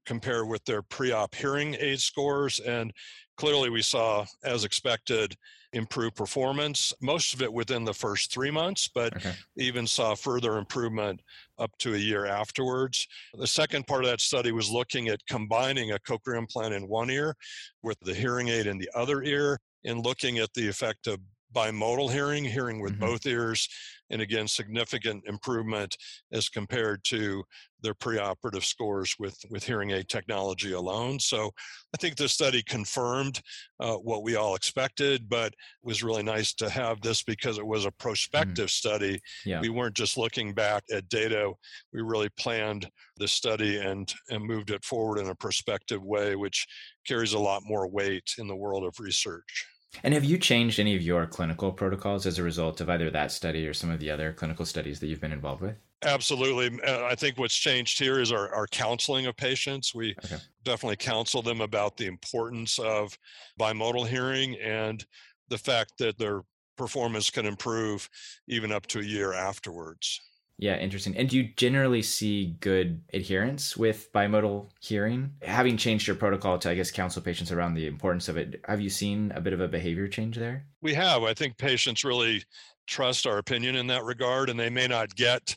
compare 0.05 0.45
with 0.45 0.63
their 0.65 0.81
pre-op 0.83 1.35
hearing 1.35 1.75
aid 1.79 1.99
scores 1.99 2.59
and 2.61 2.93
clearly 3.37 3.69
we 3.69 3.81
saw 3.81 4.25
as 4.43 4.63
expected 4.63 5.35
improved 5.73 6.15
performance 6.15 6.93
most 7.01 7.33
of 7.33 7.41
it 7.41 7.51
within 7.51 7.83
the 7.83 7.93
first 7.93 8.33
three 8.33 8.49
months 8.49 8.89
but 8.93 9.15
okay. 9.15 9.33
even 9.57 9.85
saw 9.85 10.15
further 10.15 10.57
improvement 10.57 11.21
up 11.59 11.71
to 11.77 11.93
a 11.93 11.97
year 11.97 12.25
afterwards 12.25 13.07
the 13.35 13.45
second 13.45 13.85
part 13.85 14.03
of 14.03 14.09
that 14.09 14.19
study 14.19 14.51
was 14.51 14.71
looking 14.71 15.09
at 15.09 15.19
combining 15.27 15.91
a 15.91 15.99
cochlear 15.99 16.37
implant 16.37 16.73
in 16.73 16.87
one 16.87 17.09
ear 17.09 17.35
with 17.83 17.99
the 18.01 18.13
hearing 18.13 18.47
aid 18.47 18.65
in 18.65 18.77
the 18.79 18.89
other 18.95 19.21
ear 19.21 19.59
and 19.85 20.03
looking 20.03 20.39
at 20.39 20.51
the 20.53 20.67
effect 20.67 21.07
of 21.07 21.19
bimodal 21.53 22.11
hearing, 22.11 22.43
hearing 22.43 22.81
with 22.81 22.93
mm-hmm. 22.93 23.05
both 23.05 23.25
ears, 23.25 23.67
and 24.11 24.21
again, 24.21 24.47
significant 24.47 25.23
improvement 25.27 25.95
as 26.31 26.49
compared 26.49 27.03
to 27.05 27.43
their 27.81 27.93
preoperative 27.93 28.63
scores 28.63 29.15
with, 29.19 29.37
with 29.49 29.63
hearing 29.63 29.91
aid 29.91 30.09
technology 30.09 30.73
alone. 30.73 31.19
So 31.19 31.51
I 31.93 31.97
think 31.97 32.15
this 32.15 32.33
study 32.33 32.61
confirmed 32.63 33.41
uh, 33.79 33.95
what 33.95 34.23
we 34.23 34.35
all 34.35 34.55
expected, 34.55 35.29
but 35.29 35.53
it 35.53 35.55
was 35.83 36.03
really 36.03 36.23
nice 36.23 36.53
to 36.55 36.69
have 36.69 37.01
this 37.01 37.23
because 37.23 37.57
it 37.57 37.65
was 37.65 37.85
a 37.85 37.89
mm-hmm. 37.89 37.97
prospective 37.99 38.67
mm. 38.67 38.71
study. 38.71 39.19
Yeah. 39.45 39.61
We 39.61 39.69
weren't 39.69 39.95
just 39.95 40.17
looking 40.17 40.53
back 40.53 40.83
at 40.91 41.09
data, 41.09 41.51
we 41.93 42.01
really 42.01 42.29
planned 42.37 42.89
the 43.17 43.27
study 43.27 43.77
and, 43.77 44.11
and 44.29 44.43
moved 44.43 44.71
it 44.71 44.83
forward 44.83 45.19
in 45.19 45.29
a 45.29 45.35
prospective 45.35 46.03
way, 46.03 46.35
which 46.35 46.67
carries 47.07 47.33
a 47.33 47.39
lot 47.39 47.61
more 47.65 47.87
weight 47.87 48.35
in 48.37 48.47
the 48.47 48.55
world 48.55 48.83
of 48.83 48.99
research. 48.99 49.65
And 50.03 50.13
have 50.13 50.23
you 50.23 50.37
changed 50.37 50.79
any 50.79 50.95
of 50.95 51.01
your 51.01 51.25
clinical 51.25 51.71
protocols 51.71 52.25
as 52.25 52.37
a 52.37 52.43
result 52.43 52.79
of 52.81 52.89
either 52.89 53.09
that 53.11 53.31
study 53.31 53.67
or 53.67 53.73
some 53.73 53.89
of 53.89 53.99
the 53.99 54.11
other 54.11 54.33
clinical 54.33 54.65
studies 54.65 54.99
that 54.99 55.07
you've 55.07 55.21
been 55.21 55.31
involved 55.31 55.61
with? 55.61 55.75
Absolutely. 56.03 56.79
Uh, 56.81 57.05
I 57.05 57.15
think 57.15 57.37
what's 57.37 57.57
changed 57.57 57.99
here 57.99 58.19
is 58.19 58.31
our, 58.31 58.53
our 58.53 58.67
counseling 58.67 59.25
of 59.25 59.35
patients. 59.35 59.93
We 59.93 60.15
okay. 60.23 60.37
definitely 60.63 60.95
counsel 60.95 61.41
them 61.41 61.59
about 61.59 61.97
the 61.97 62.05
importance 62.05 62.79
of 62.79 63.17
bimodal 63.59 64.07
hearing 64.07 64.55
and 64.59 65.03
the 65.49 65.57
fact 65.57 65.93
that 65.97 66.17
their 66.17 66.43
performance 66.77 67.29
can 67.29 67.45
improve 67.45 68.09
even 68.47 68.71
up 68.71 68.87
to 68.87 68.99
a 68.99 69.03
year 69.03 69.33
afterwards. 69.33 70.21
Yeah, 70.59 70.75
interesting. 70.77 71.15
And 71.15 71.29
do 71.29 71.37
you 71.37 71.49
generally 71.55 72.01
see 72.01 72.57
good 72.59 73.01
adherence 73.13 73.77
with 73.77 74.11
bimodal 74.11 74.69
hearing? 74.81 75.31
Having 75.41 75.77
changed 75.77 76.05
your 76.05 76.17
protocol 76.17 76.59
to, 76.59 76.69
I 76.69 76.75
guess, 76.75 76.91
counsel 76.91 77.21
patients 77.21 77.53
around 77.53 77.75
the 77.75 77.87
importance 77.87 78.27
of 78.27 78.35
it, 78.35 78.59
have 78.67 78.81
you 78.81 78.89
seen 78.89 79.31
a 79.33 79.39
bit 79.39 79.53
of 79.53 79.61
a 79.61 79.69
behavior 79.69 80.09
change 80.09 80.35
there? 80.35 80.65
We 80.81 80.93
have. 80.95 81.23
I 81.23 81.33
think 81.33 81.57
patients 81.57 82.03
really 82.03 82.43
trust 82.87 83.25
our 83.25 83.37
opinion 83.37 83.77
in 83.77 83.87
that 83.87 84.03
regard, 84.03 84.49
and 84.49 84.59
they 84.59 84.69
may 84.69 84.87
not 84.87 85.15
get 85.15 85.55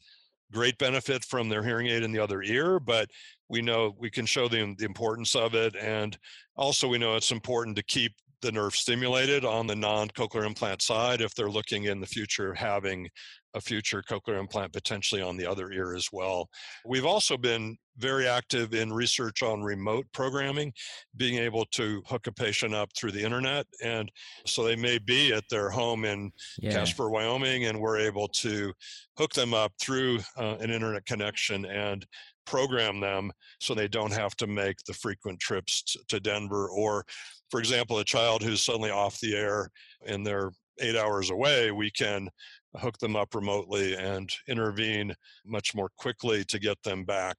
great 0.53 0.79
benefit 0.79 1.25
from 1.25 1.49
their 1.49 1.65
hearing 1.65 1.89
aid 1.89 2.05
in 2.05 2.13
the 2.13 2.21
other 2.21 2.41
ear, 2.43 2.79
but 2.79 3.11
we 3.49 3.61
know 3.61 3.97
we 3.99 4.09
can 4.09 4.25
show 4.25 4.47
them 4.47 4.77
the 4.79 4.85
importance 4.85 5.35
of 5.35 5.57
it. 5.57 5.75
And 5.75 6.17
also, 6.55 6.87
we 6.87 6.99
know 6.99 7.17
it's 7.17 7.33
important 7.33 7.75
to 7.75 7.83
keep 7.83 8.13
the 8.41 8.53
nerve 8.53 8.77
stimulated 8.77 9.45
on 9.45 9.67
the 9.67 9.75
non-cochlear 9.75 10.45
implant 10.45 10.83
side 10.83 11.21
if 11.21 11.35
they're 11.35 11.51
looking 11.51 11.85
in 11.85 12.01
the 12.01 12.07
future 12.07 12.55
having 12.55 13.09
a 13.55 13.61
future 13.61 14.03
cochlear 14.03 14.39
implant 14.39 14.73
potentially 14.73 15.23
on 15.23 15.37
the 15.37 15.47
other 15.47 15.73
ear 15.73 15.95
as 15.95 16.09
well. 16.13 16.49
We've 16.87 17.07
also 17.07 17.37
been 17.37 17.77
very 17.99 18.27
active 18.27 18.73
in 18.73 18.93
research 18.93 19.43
on 19.43 19.63
remote 19.63 20.07
programming, 20.13 20.73
being 21.17 21.37
able 21.37 21.67
to 21.67 22.03
hook 22.07 22.27
a 22.27 22.33
patient 22.33 22.75
up 22.75 22.91
through 22.97 23.13
the 23.13 23.23
internet. 23.23 23.67
And 23.83 24.11
so 24.47 24.65
they 24.65 24.77
may 24.77 24.99
be 24.99 25.33
at 25.33 25.45
their 25.51 25.69
home 25.69 26.05
in 26.05 26.33
yeah. 26.59 26.73
Casper, 26.73 27.11
Wyoming, 27.11 27.67
and 27.67 27.79
we're 27.79 27.99
able 27.99 28.29
to 28.29 28.73
hook 29.19 29.35
them 29.35 29.53
up 29.53 29.73
through 29.81 30.21
uh, 30.39 30.57
an 30.61 30.71
internet 30.71 31.05
connection 31.05 31.67
and 31.67 32.07
program 32.47 32.99
them 32.99 33.31
so 33.61 33.75
they 33.75 33.89
don't 33.89 34.13
have 34.13 34.35
to 34.37 34.47
make 34.47 34.77
the 34.87 34.95
frequent 34.95 35.39
trips 35.39 35.97
to 36.09 36.19
Denver 36.19 36.69
or 36.71 37.05
for 37.53 37.61
example, 37.61 37.99
a 37.99 38.05
child 38.05 38.43
who's 38.43 38.65
suddenly 38.65 38.91
off 38.91 39.21
the 39.21 39.37
air 39.37 39.71
and 40.07 40.27
they're 40.27 40.53
eight 40.81 40.97
hours 40.97 41.29
away, 41.29 41.71
we 41.71 41.91
can 41.91 42.31
hook 42.77 42.99
them 42.99 43.17
up 43.17 43.35
remotely 43.35 43.95
and 43.95 44.31
intervene 44.49 45.15
much 45.45 45.75
more 45.75 45.91
quickly 45.97 46.45
to 46.45 46.59
get 46.59 46.83
them 46.83 47.05
back 47.05 47.37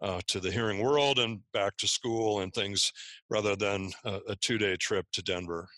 uh, 0.00 0.20
to 0.26 0.40
the 0.40 0.50
hearing 0.50 0.80
world 0.80 1.18
and 1.18 1.40
back 1.52 1.76
to 1.76 1.88
school 1.88 2.40
and 2.40 2.52
things 2.54 2.92
rather 3.28 3.56
than 3.56 3.90
a, 4.04 4.20
a 4.28 4.36
two 4.36 4.58
day 4.58 4.76
trip 4.76 5.06
to 5.12 5.22
Denver. 5.22 5.68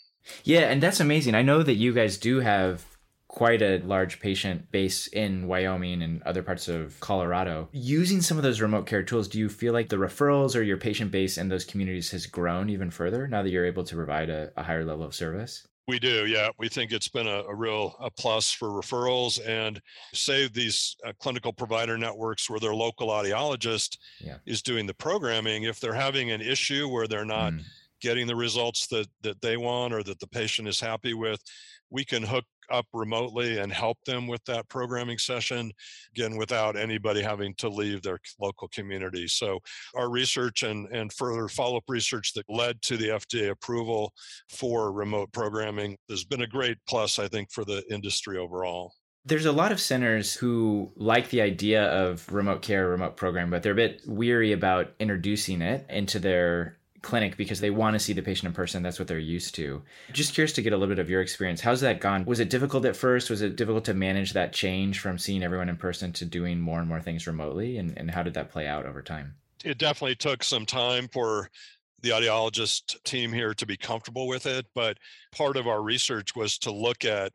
Yeah, 0.44 0.70
and 0.70 0.82
that's 0.82 1.00
amazing. 1.00 1.34
I 1.34 1.42
know 1.42 1.62
that 1.62 1.74
you 1.74 1.94
guys 1.94 2.18
do 2.18 2.40
have 2.40 2.84
quite 3.30 3.62
a 3.62 3.78
large 3.84 4.18
patient 4.18 4.70
base 4.72 5.06
in 5.06 5.46
Wyoming 5.46 6.02
and 6.02 6.20
other 6.24 6.42
parts 6.42 6.66
of 6.68 6.98
Colorado. 6.98 7.68
Using 7.70 8.20
some 8.20 8.36
of 8.36 8.42
those 8.42 8.60
remote 8.60 8.86
care 8.86 9.04
tools, 9.04 9.28
do 9.28 9.38
you 9.38 9.48
feel 9.48 9.72
like 9.72 9.88
the 9.88 9.96
referrals 9.96 10.56
or 10.56 10.62
your 10.62 10.76
patient 10.76 11.12
base 11.12 11.38
in 11.38 11.48
those 11.48 11.64
communities 11.64 12.10
has 12.10 12.26
grown 12.26 12.68
even 12.68 12.90
further 12.90 13.28
now 13.28 13.42
that 13.42 13.50
you're 13.50 13.64
able 13.64 13.84
to 13.84 13.94
provide 13.94 14.30
a, 14.30 14.50
a 14.56 14.64
higher 14.64 14.84
level 14.84 15.04
of 15.04 15.14
service? 15.14 15.66
We 15.88 15.98
do, 15.98 16.26
yeah. 16.26 16.50
We 16.58 16.68
think 16.68 16.92
it's 16.92 17.08
been 17.08 17.26
a, 17.26 17.42
a 17.48 17.54
real 17.54 17.96
a 18.00 18.10
plus 18.10 18.52
for 18.52 18.68
referrals 18.68 19.44
and 19.46 19.80
say 20.14 20.46
these 20.46 20.96
uh, 21.04 21.12
clinical 21.18 21.52
provider 21.52 21.98
networks 21.98 22.48
where 22.48 22.60
their 22.60 22.74
local 22.74 23.08
audiologist 23.08 23.98
yeah. 24.20 24.36
is 24.46 24.62
doing 24.62 24.86
the 24.86 24.94
programming. 24.94 25.64
If 25.64 25.80
they're 25.80 25.92
having 25.92 26.30
an 26.30 26.40
issue 26.40 26.88
where 26.88 27.08
they're 27.08 27.24
not 27.24 27.54
mm. 27.54 27.62
getting 28.00 28.26
the 28.26 28.36
results 28.36 28.86
that 28.88 29.08
that 29.22 29.40
they 29.40 29.56
want 29.56 29.92
or 29.92 30.02
that 30.04 30.20
the 30.20 30.28
patient 30.28 30.68
is 30.68 30.78
happy 30.78 31.14
with, 31.14 31.40
we 31.90 32.04
can 32.04 32.22
hook 32.22 32.44
up 32.70 32.87
remotely 32.92 33.59
and 33.59 33.72
help 33.72 33.98
them 34.04 34.26
with 34.26 34.44
that 34.44 34.68
programming 34.68 35.18
session, 35.18 35.72
again, 36.14 36.37
without 36.37 36.76
anybody 36.76 37.22
having 37.22 37.54
to 37.59 37.68
leave 37.68 38.02
their 38.02 38.18
local 38.40 38.68
community. 38.68 39.28
So, 39.28 39.59
our 39.94 40.11
research 40.11 40.62
and, 40.62 40.88
and 40.92 41.12
further 41.12 41.48
follow 41.48 41.78
up 41.78 41.85
research 41.88 42.33
that 42.35 42.44
led 42.48 42.80
to 42.83 42.96
the 42.96 43.09
FDA 43.09 43.50
approval 43.50 44.12
for 44.48 44.92
remote 44.92 45.33
programming 45.33 45.96
has 46.09 46.24
been 46.24 46.42
a 46.42 46.46
great 46.46 46.78
plus, 46.88 47.18
I 47.18 47.28
think, 47.28 47.52
for 47.52 47.64
the 47.64 47.83
industry 47.90 48.38
overall. 48.38 48.92
There's 49.26 49.46
a 49.46 49.52
lot 49.52 49.70
of 49.70 49.80
centers 49.80 50.35
who 50.35 50.92
like 50.96 51.28
the 51.28 51.42
idea 51.42 51.85
of 51.85 52.33
remote 52.33 52.62
care, 52.62 52.88
remote 52.88 53.16
program, 53.16 53.50
but 53.50 53.62
they're 53.62 53.72
a 53.72 53.76
bit 53.76 54.00
weary 54.06 54.52
about 54.52 54.94
introducing 54.98 55.61
it 55.61 55.85
into 55.90 56.18
their 56.18 56.79
clinic 57.02 57.36
because 57.36 57.60
they 57.60 57.70
want 57.70 57.94
to 57.94 57.98
see 57.98 58.12
the 58.12 58.22
patient 58.22 58.48
in 58.48 58.52
person. 58.52 58.82
That's 58.82 58.98
what 58.98 59.08
they're 59.08 59.18
used 59.18 59.54
to. 59.56 59.82
Just 60.12 60.34
curious 60.34 60.52
to 60.54 60.62
get 60.62 60.72
a 60.72 60.76
little 60.76 60.94
bit 60.94 61.00
of 61.00 61.10
your 61.10 61.22
experience. 61.22 61.60
How's 61.60 61.80
that 61.80 62.00
gone? 62.00 62.24
Was 62.24 62.40
it 62.40 62.50
difficult 62.50 62.84
at 62.84 62.96
first? 62.96 63.30
Was 63.30 63.42
it 63.42 63.56
difficult 63.56 63.84
to 63.86 63.94
manage 63.94 64.32
that 64.32 64.52
change 64.52 65.00
from 65.00 65.18
seeing 65.18 65.42
everyone 65.42 65.68
in 65.68 65.76
person 65.76 66.12
to 66.14 66.24
doing 66.24 66.60
more 66.60 66.78
and 66.78 66.88
more 66.88 67.00
things 67.00 67.26
remotely? 67.26 67.78
And, 67.78 67.96
and 67.96 68.10
how 68.10 68.22
did 68.22 68.34
that 68.34 68.50
play 68.50 68.66
out 68.66 68.86
over 68.86 69.02
time? 69.02 69.34
It 69.64 69.78
definitely 69.78 70.16
took 70.16 70.42
some 70.42 70.66
time 70.66 71.08
for 71.08 71.50
the 72.02 72.10
audiologist 72.10 73.02
team 73.04 73.32
here 73.32 73.52
to 73.54 73.66
be 73.66 73.76
comfortable 73.76 74.26
with 74.26 74.46
it. 74.46 74.66
But 74.74 74.98
part 75.32 75.56
of 75.56 75.66
our 75.66 75.82
research 75.82 76.34
was 76.34 76.58
to 76.58 76.72
look 76.72 77.04
at 77.04 77.32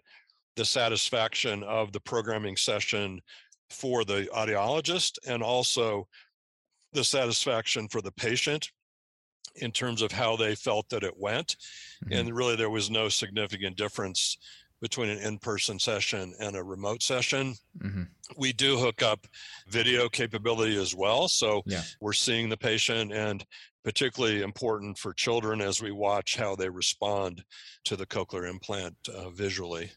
the 0.56 0.66
satisfaction 0.66 1.64
of 1.64 1.92
the 1.92 2.00
programming 2.00 2.56
session 2.56 3.22
for 3.70 4.06
the 4.06 4.28
audiologist 4.34 5.18
and 5.28 5.44
also 5.44 6.08
the 6.94 7.04
satisfaction 7.04 7.88
for 7.90 8.02
the 8.02 8.12
patient 8.14 8.72
in 9.56 9.72
terms 9.72 10.02
of 10.02 10.12
how 10.12 10.36
they 10.36 10.56
felt 10.56 10.90
that 10.90 11.04
it 11.04 11.18
went. 11.18 11.56
Mm-hmm. 12.06 12.14
And 12.14 12.36
really, 12.36 12.56
there 12.56 12.70
was 12.70 12.90
no 12.90 13.10
significant 13.10 13.78
difference 13.78 14.38
between 14.82 15.10
an 15.10 15.20
in-person 15.20 15.80
session 15.80 16.34
and 16.40 16.56
a 16.56 16.64
remote 16.64 17.02
session. 17.02 17.56
Mm-hmm. 17.80 18.04
We 18.38 18.54
do 18.54 18.78
hook 18.78 19.02
up 19.02 19.26
video 19.68 20.10
capability 20.10 20.80
as 20.80 20.94
well, 20.94 21.28
so 21.28 21.64
yeah. 21.66 21.82
we're 22.02 22.14
seeing 22.14 22.50
the 22.50 22.58
patient, 22.58 23.12
and 23.12 23.46
particularly 23.84 24.42
important 24.42 24.98
for 24.98 25.14
children 25.14 25.62
as 25.62 25.82
we 25.82 25.92
watch 25.92 26.36
how 26.36 26.56
they 26.56 26.70
respond 26.70 27.44
to 27.86 27.96
the 27.96 28.06
cochlear 28.06 28.50
implant 28.50 28.96
uh, 29.14 29.30
visually. 29.30 29.92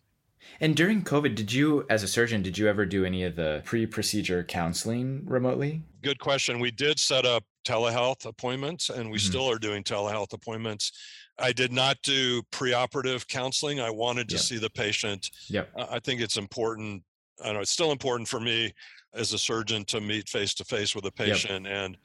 And 0.61 0.74
during 0.74 1.02
COVID, 1.02 1.34
did 1.34 1.52
you, 1.52 1.87
as 1.88 2.02
a 2.02 2.08
surgeon, 2.08 2.42
did 2.42 2.58
you 2.58 2.68
ever 2.68 2.84
do 2.84 3.04
any 3.04 3.24
of 3.24 3.37
the 3.37 3.62
pre-procedure 3.64 4.44
counseling 4.44 5.22
remotely? 5.24 5.82
Good 6.02 6.18
question. 6.18 6.58
We 6.58 6.70
did 6.70 6.98
set 6.98 7.24
up 7.24 7.44
telehealth 7.66 8.26
appointments, 8.26 8.90
and 8.90 9.11
we 9.11 9.18
mm-hmm. 9.18 9.28
still 9.28 9.50
are 9.50 9.58
doing 9.58 9.84
telehealth 9.84 10.32
appointments. 10.32 10.92
I 11.38 11.52
did 11.52 11.72
not 11.72 11.98
do 12.02 12.42
preoperative 12.50 13.26
counseling. 13.28 13.80
I 13.80 13.90
wanted 13.90 14.28
to 14.30 14.34
yep. 14.34 14.42
see 14.42 14.58
the 14.58 14.70
patient. 14.70 15.30
Yep. 15.48 15.70
I 15.76 16.00
think 16.00 16.20
it's 16.20 16.37
important. 16.37 17.02
I 17.44 17.52
know 17.52 17.61
it's 17.61 17.70
still 17.70 17.92
important 17.92 18.28
for 18.28 18.40
me 18.40 18.72
as 19.14 19.32
a 19.32 19.38
surgeon 19.38 19.84
to 19.87 20.00
meet 20.00 20.28
face 20.28 20.54
to 20.54 20.64
face 20.64 20.94
with 20.94 21.04
a 21.06 21.12
patient 21.12 21.64
yep. 21.64 21.74
and 21.74 21.96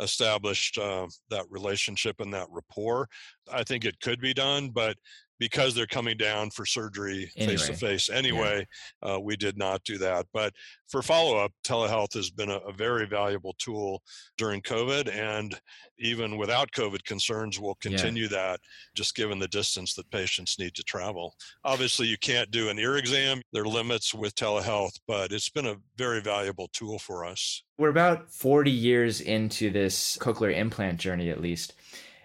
establish 0.00 0.76
uh, 0.78 1.06
that 1.30 1.44
relationship 1.50 2.20
and 2.20 2.32
that 2.34 2.48
rapport. 2.50 3.08
I 3.50 3.62
think 3.62 3.84
it 3.84 4.00
could 4.00 4.20
be 4.20 4.34
done, 4.34 4.70
but 4.70 4.96
because 5.42 5.74
they're 5.74 5.88
coming 5.88 6.16
down 6.16 6.48
for 6.50 6.64
surgery 6.64 7.28
face 7.36 7.66
to 7.66 7.72
face 7.72 8.08
anyway. 8.08 8.64
Yeah. 9.02 9.14
Uh, 9.14 9.18
we 9.18 9.34
did 9.34 9.58
not 9.58 9.82
do 9.82 9.98
that. 9.98 10.24
But 10.32 10.52
for 10.88 11.02
follow 11.02 11.36
up, 11.36 11.50
telehealth 11.66 12.14
has 12.14 12.30
been 12.30 12.48
a, 12.48 12.58
a, 12.58 12.72
very 12.72 13.06
valuable 13.06 13.52
tool 13.58 14.02
during 14.38 14.62
COVID. 14.62 15.12
And 15.12 15.60
even 15.98 16.36
without 16.36 16.70
COVID 16.70 17.02
concerns, 17.02 17.58
we'll 17.58 17.74
continue 17.80 18.28
yeah. 18.30 18.36
that 18.52 18.60
just 18.94 19.16
given 19.16 19.40
the 19.40 19.48
distance 19.48 19.94
that 19.94 20.08
patients 20.12 20.60
need 20.60 20.76
to 20.76 20.84
travel. 20.84 21.34
Obviously, 21.64 22.06
you 22.06 22.18
can't 22.18 22.52
do 22.52 22.68
an 22.68 22.78
ear 22.78 22.96
exam, 22.96 23.42
there 23.52 23.64
are 23.64 23.66
limits 23.66 24.14
with 24.14 24.36
telehealth, 24.36 24.96
but 25.08 25.32
it's 25.32 25.50
been 25.50 25.66
a 25.66 25.76
very 25.96 26.20
valuable 26.20 26.68
tool 26.72 27.00
for 27.00 27.24
us. 27.24 27.64
We're 27.78 27.88
about 27.88 28.30
40 28.30 28.70
years 28.70 29.20
into 29.20 29.72
this 29.72 30.16
cochlear 30.20 30.56
implant 30.56 31.00
journey, 31.00 31.30
at 31.30 31.40
least. 31.40 31.74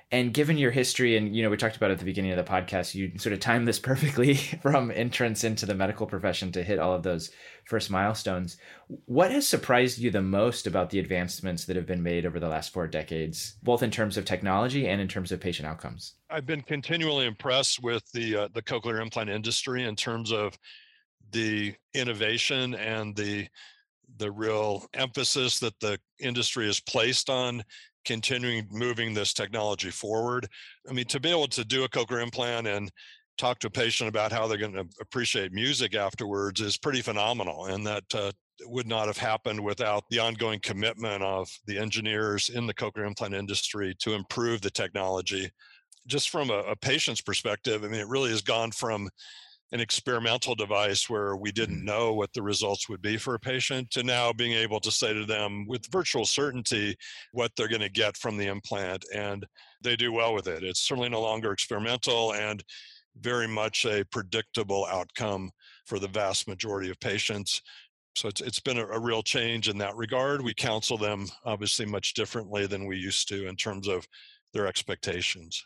And 0.10 0.34
given 0.34 0.58
your 0.58 0.72
history, 0.72 1.18
and 1.18 1.36
you 1.36 1.44
know, 1.44 1.50
we 1.50 1.58
talked 1.58 1.76
about 1.76 1.92
at 1.92 2.00
the 2.00 2.06
beginning 2.06 2.32
of 2.32 2.38
the 2.38 2.50
podcast, 2.50 2.96
you 2.96 3.18
sort 3.18 3.34
of 3.34 3.42
timed 3.42 3.68
this 3.68 3.80
perfectly 3.92 4.36
from 4.36 4.90
entrance 4.92 5.44
into 5.44 5.66
the 5.66 5.76
medical 5.76 6.08
profession 6.08 6.52
to 6.54 6.64
hit 6.64 6.80
all 6.80 6.94
of 6.94 7.04
those 7.04 7.32
first 7.66 7.90
milestones. 7.90 8.58
What 8.88 9.32
has 9.32 9.46
surprised 9.46 10.00
you 10.00 10.10
the 10.10 10.22
most 10.22 10.66
about 10.66 10.90
the 10.90 11.00
advancements 11.00 11.66
that 11.66 11.76
have 11.76 11.86
been 11.86 12.04
made 12.04 12.26
over 12.26 12.40
the 12.40 12.48
last 12.48 12.72
four 12.72 12.88
decades, 12.88 13.58
both 13.64 13.84
in 13.84 13.92
terms 13.92 14.16
of 14.16 14.24
technology 14.24 14.88
and 14.88 15.02
in 15.02 15.10
terms 15.10 15.34
of 15.34 15.42
patient 15.42 15.68
outcomes? 15.68 16.14
I've 16.30 16.46
been 16.46 16.62
continually 16.62 17.26
impressed 17.26 17.84
with 17.84 18.10
the 18.14 18.36
uh, 18.36 18.48
the 18.54 18.62
cochlear 18.62 19.02
implant 19.02 19.30
industry 19.30 19.84
in 19.84 19.96
terms 19.98 20.32
of 20.32 20.58
the 21.32 21.76
innovation 21.94 22.76
and 22.76 23.14
the 23.14 23.48
the 24.20 24.32
real 24.32 24.88
emphasis 24.94 25.60
that 25.60 25.78
the 25.82 26.00
industry 26.20 26.66
has 26.66 26.80
placed 26.80 27.30
on 27.30 27.64
continuing 28.06 28.68
moving 28.72 29.14
this 29.14 29.34
technology 29.34 29.90
forward. 29.90 30.48
I 30.90 30.94
mean, 30.94 31.06
to 31.06 31.20
be 31.20 31.30
able 31.30 31.48
to 31.48 31.66
do 31.66 31.84
a 31.84 31.90
cochlear 31.90 32.24
implant 32.24 32.68
and 32.68 32.92
talk 33.38 33.60
to 33.60 33.68
a 33.68 33.72
patient 33.72 34.10
about 34.10 34.32
how 34.32 34.48
they're 34.48 34.58
going 34.58 34.74
to 34.74 34.88
appreciate 35.00 35.52
music 35.52 35.96
afterwards 35.96 36.62
is 36.62 36.78
pretty 36.78 37.02
phenomenal. 37.02 37.66
And 37.66 37.86
that 37.86 38.04
uh, 38.14 38.32
would 38.66 38.88
not 38.88 39.08
have 39.08 39.18
happened 39.18 39.60
without 39.64 40.04
the 40.10 40.20
ongoing 40.20 40.60
commitment 40.62 41.22
of 41.22 41.48
the 41.66 41.78
engineers 41.78 42.50
in 42.50 42.66
the 42.66 42.74
cochlear 42.74 43.06
implant 43.06 43.34
industry 43.34 43.96
to 44.00 44.14
improve 44.14 44.62
the 44.62 44.72
technology. 44.72 45.50
Just 46.08 46.30
from 46.30 46.50
a, 46.50 46.60
a 46.60 46.76
patient's 46.76 47.22
perspective, 47.22 47.84
I 47.84 47.88
mean, 47.88 48.00
it 48.00 48.08
really 48.08 48.32
has 48.32 48.42
gone 48.42 48.72
from 48.72 49.10
an 49.72 49.80
experimental 49.80 50.56
device 50.56 51.10
where 51.10 51.36
we 51.36 51.52
didn't 51.52 51.78
mm-hmm. 51.78 51.86
know 51.86 52.14
what 52.14 52.32
the 52.34 52.42
results 52.42 52.88
would 52.88 53.02
be 53.02 53.18
for 53.18 53.36
a 53.36 53.40
patient 53.40 53.92
to 53.92 54.04
now 54.04 54.32
being 54.32 54.54
able 54.54 54.80
to 54.80 54.92
say 54.92 55.14
to 55.14 55.26
them 55.26 55.66
with 55.68 55.92
virtual 55.92 56.26
certainty 56.26 56.96
what 57.34 57.52
they're 57.56 57.68
going 57.68 57.82
to 57.82 57.90
get 57.90 58.16
from 58.16 58.38
the 58.38 58.48
implant 58.48 59.04
and 59.14 59.46
they 59.82 59.96
do 59.96 60.12
well 60.12 60.34
with 60.34 60.48
it. 60.48 60.64
It's 60.64 60.80
certainly 60.80 61.10
no 61.10 61.22
longer 61.22 61.52
experimental 61.52 62.34
and 62.34 62.64
very 63.20 63.48
much 63.48 63.86
a 63.86 64.06
predictable 64.12 64.86
outcome 64.86 65.50
for 65.86 66.00
the 66.00 66.08
vast 66.08 66.48
majority 66.48 66.90
of 66.90 67.00
patients. 67.00 67.62
So 68.16 68.30
it's, 68.30 68.42
it's 68.42 68.60
been 68.60 68.78
a, 68.78 68.88
a 68.88 69.00
real 69.00 69.22
change 69.22 69.70
in 69.70 69.78
that 69.80 69.96
regard. 69.96 70.42
We 70.42 70.54
counsel 70.54 70.98
them 70.98 71.28
obviously 71.46 71.86
much 71.86 72.14
differently 72.14 72.68
than 72.68 72.86
we 72.86 72.98
used 72.98 73.28
to 73.30 73.48
in 73.48 73.56
terms 73.56 73.88
of 73.88 74.08
their 74.54 74.68
expectations 74.68 75.64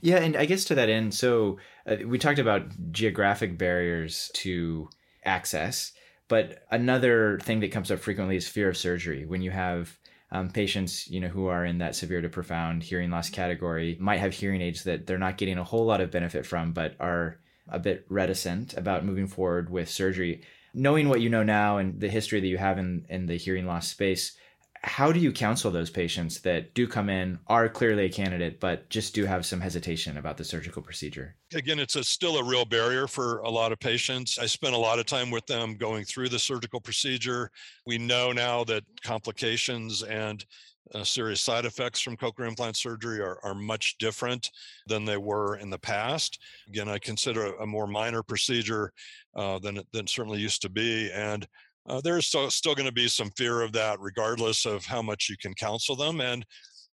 yeah, 0.00 0.16
and 0.16 0.36
I 0.36 0.44
guess 0.44 0.64
to 0.66 0.74
that 0.74 0.88
end, 0.88 1.14
so 1.14 1.58
uh, 1.86 1.96
we 2.06 2.18
talked 2.18 2.38
about 2.38 2.92
geographic 2.92 3.58
barriers 3.58 4.30
to 4.34 4.88
access, 5.24 5.92
but 6.28 6.64
another 6.70 7.38
thing 7.42 7.60
that 7.60 7.72
comes 7.72 7.90
up 7.90 7.98
frequently 7.98 8.36
is 8.36 8.48
fear 8.48 8.68
of 8.68 8.76
surgery. 8.76 9.24
When 9.24 9.42
you 9.42 9.50
have 9.50 9.98
um, 10.30 10.50
patients, 10.50 11.08
you 11.08 11.20
know, 11.20 11.28
who 11.28 11.46
are 11.46 11.64
in 11.64 11.78
that 11.78 11.94
severe 11.94 12.22
to 12.22 12.28
profound 12.28 12.82
hearing 12.82 13.10
loss 13.10 13.28
category, 13.28 13.96
might 14.00 14.20
have 14.20 14.32
hearing 14.32 14.62
aids 14.62 14.84
that 14.84 15.06
they're 15.06 15.18
not 15.18 15.36
getting 15.36 15.58
a 15.58 15.64
whole 15.64 15.84
lot 15.84 16.00
of 16.00 16.10
benefit 16.10 16.46
from, 16.46 16.72
but 16.72 16.96
are 16.98 17.38
a 17.68 17.78
bit 17.78 18.06
reticent 18.08 18.74
about 18.74 19.04
moving 19.04 19.26
forward 19.26 19.68
with 19.68 19.88
surgery. 19.88 20.42
Knowing 20.74 21.08
what 21.08 21.20
you 21.20 21.28
know 21.28 21.42
now 21.42 21.76
and 21.76 22.00
the 22.00 22.08
history 22.08 22.40
that 22.40 22.46
you 22.46 22.56
have 22.56 22.78
in 22.78 23.04
in 23.10 23.26
the 23.26 23.36
hearing 23.36 23.66
loss 23.66 23.88
space, 23.88 24.36
how 24.84 25.12
do 25.12 25.20
you 25.20 25.30
counsel 25.30 25.70
those 25.70 25.90
patients 25.90 26.40
that 26.40 26.74
do 26.74 26.88
come 26.88 27.08
in 27.08 27.38
are 27.46 27.68
clearly 27.68 28.06
a 28.06 28.08
candidate 28.08 28.58
but 28.58 28.88
just 28.88 29.14
do 29.14 29.24
have 29.24 29.46
some 29.46 29.60
hesitation 29.60 30.18
about 30.18 30.36
the 30.36 30.44
surgical 30.44 30.82
procedure? 30.82 31.36
Again 31.54 31.78
it's 31.78 31.96
a, 31.96 32.02
still 32.02 32.36
a 32.38 32.44
real 32.44 32.64
barrier 32.64 33.06
for 33.06 33.38
a 33.40 33.50
lot 33.50 33.70
of 33.70 33.78
patients. 33.78 34.38
I 34.38 34.46
spent 34.46 34.74
a 34.74 34.78
lot 34.78 34.98
of 34.98 35.06
time 35.06 35.30
with 35.30 35.46
them 35.46 35.76
going 35.76 36.04
through 36.04 36.30
the 36.30 36.38
surgical 36.38 36.80
procedure. 36.80 37.50
We 37.86 37.98
know 37.98 38.32
now 38.32 38.64
that 38.64 38.82
complications 39.04 40.02
and 40.02 40.44
uh, 40.94 41.04
serious 41.04 41.40
side 41.40 41.64
effects 41.64 42.00
from 42.00 42.16
cochlear 42.16 42.48
implant 42.48 42.76
surgery 42.76 43.20
are, 43.20 43.38
are 43.44 43.54
much 43.54 43.96
different 43.98 44.50
than 44.86 45.04
they 45.04 45.16
were 45.16 45.56
in 45.56 45.70
the 45.70 45.78
past. 45.78 46.38
Again, 46.68 46.88
I 46.88 46.98
consider 46.98 47.54
a, 47.54 47.66
more 47.66 47.86
minor 47.86 48.22
procedure 48.22 48.92
uh, 49.34 49.58
than 49.58 49.80
than 49.92 50.06
certainly 50.06 50.40
used 50.40 50.60
to 50.62 50.68
be, 50.68 51.10
and 51.12 51.46
uh, 51.86 52.00
there's 52.02 52.26
still, 52.26 52.50
still 52.50 52.74
going 52.74 52.86
to 52.86 52.92
be 52.92 53.08
some 53.08 53.30
fear 53.36 53.60
of 53.60 53.72
that, 53.72 54.00
regardless 54.00 54.66
of 54.66 54.84
how 54.84 55.02
much 55.02 55.28
you 55.28 55.36
can 55.40 55.54
counsel 55.54 55.96
them. 55.96 56.20
And 56.20 56.44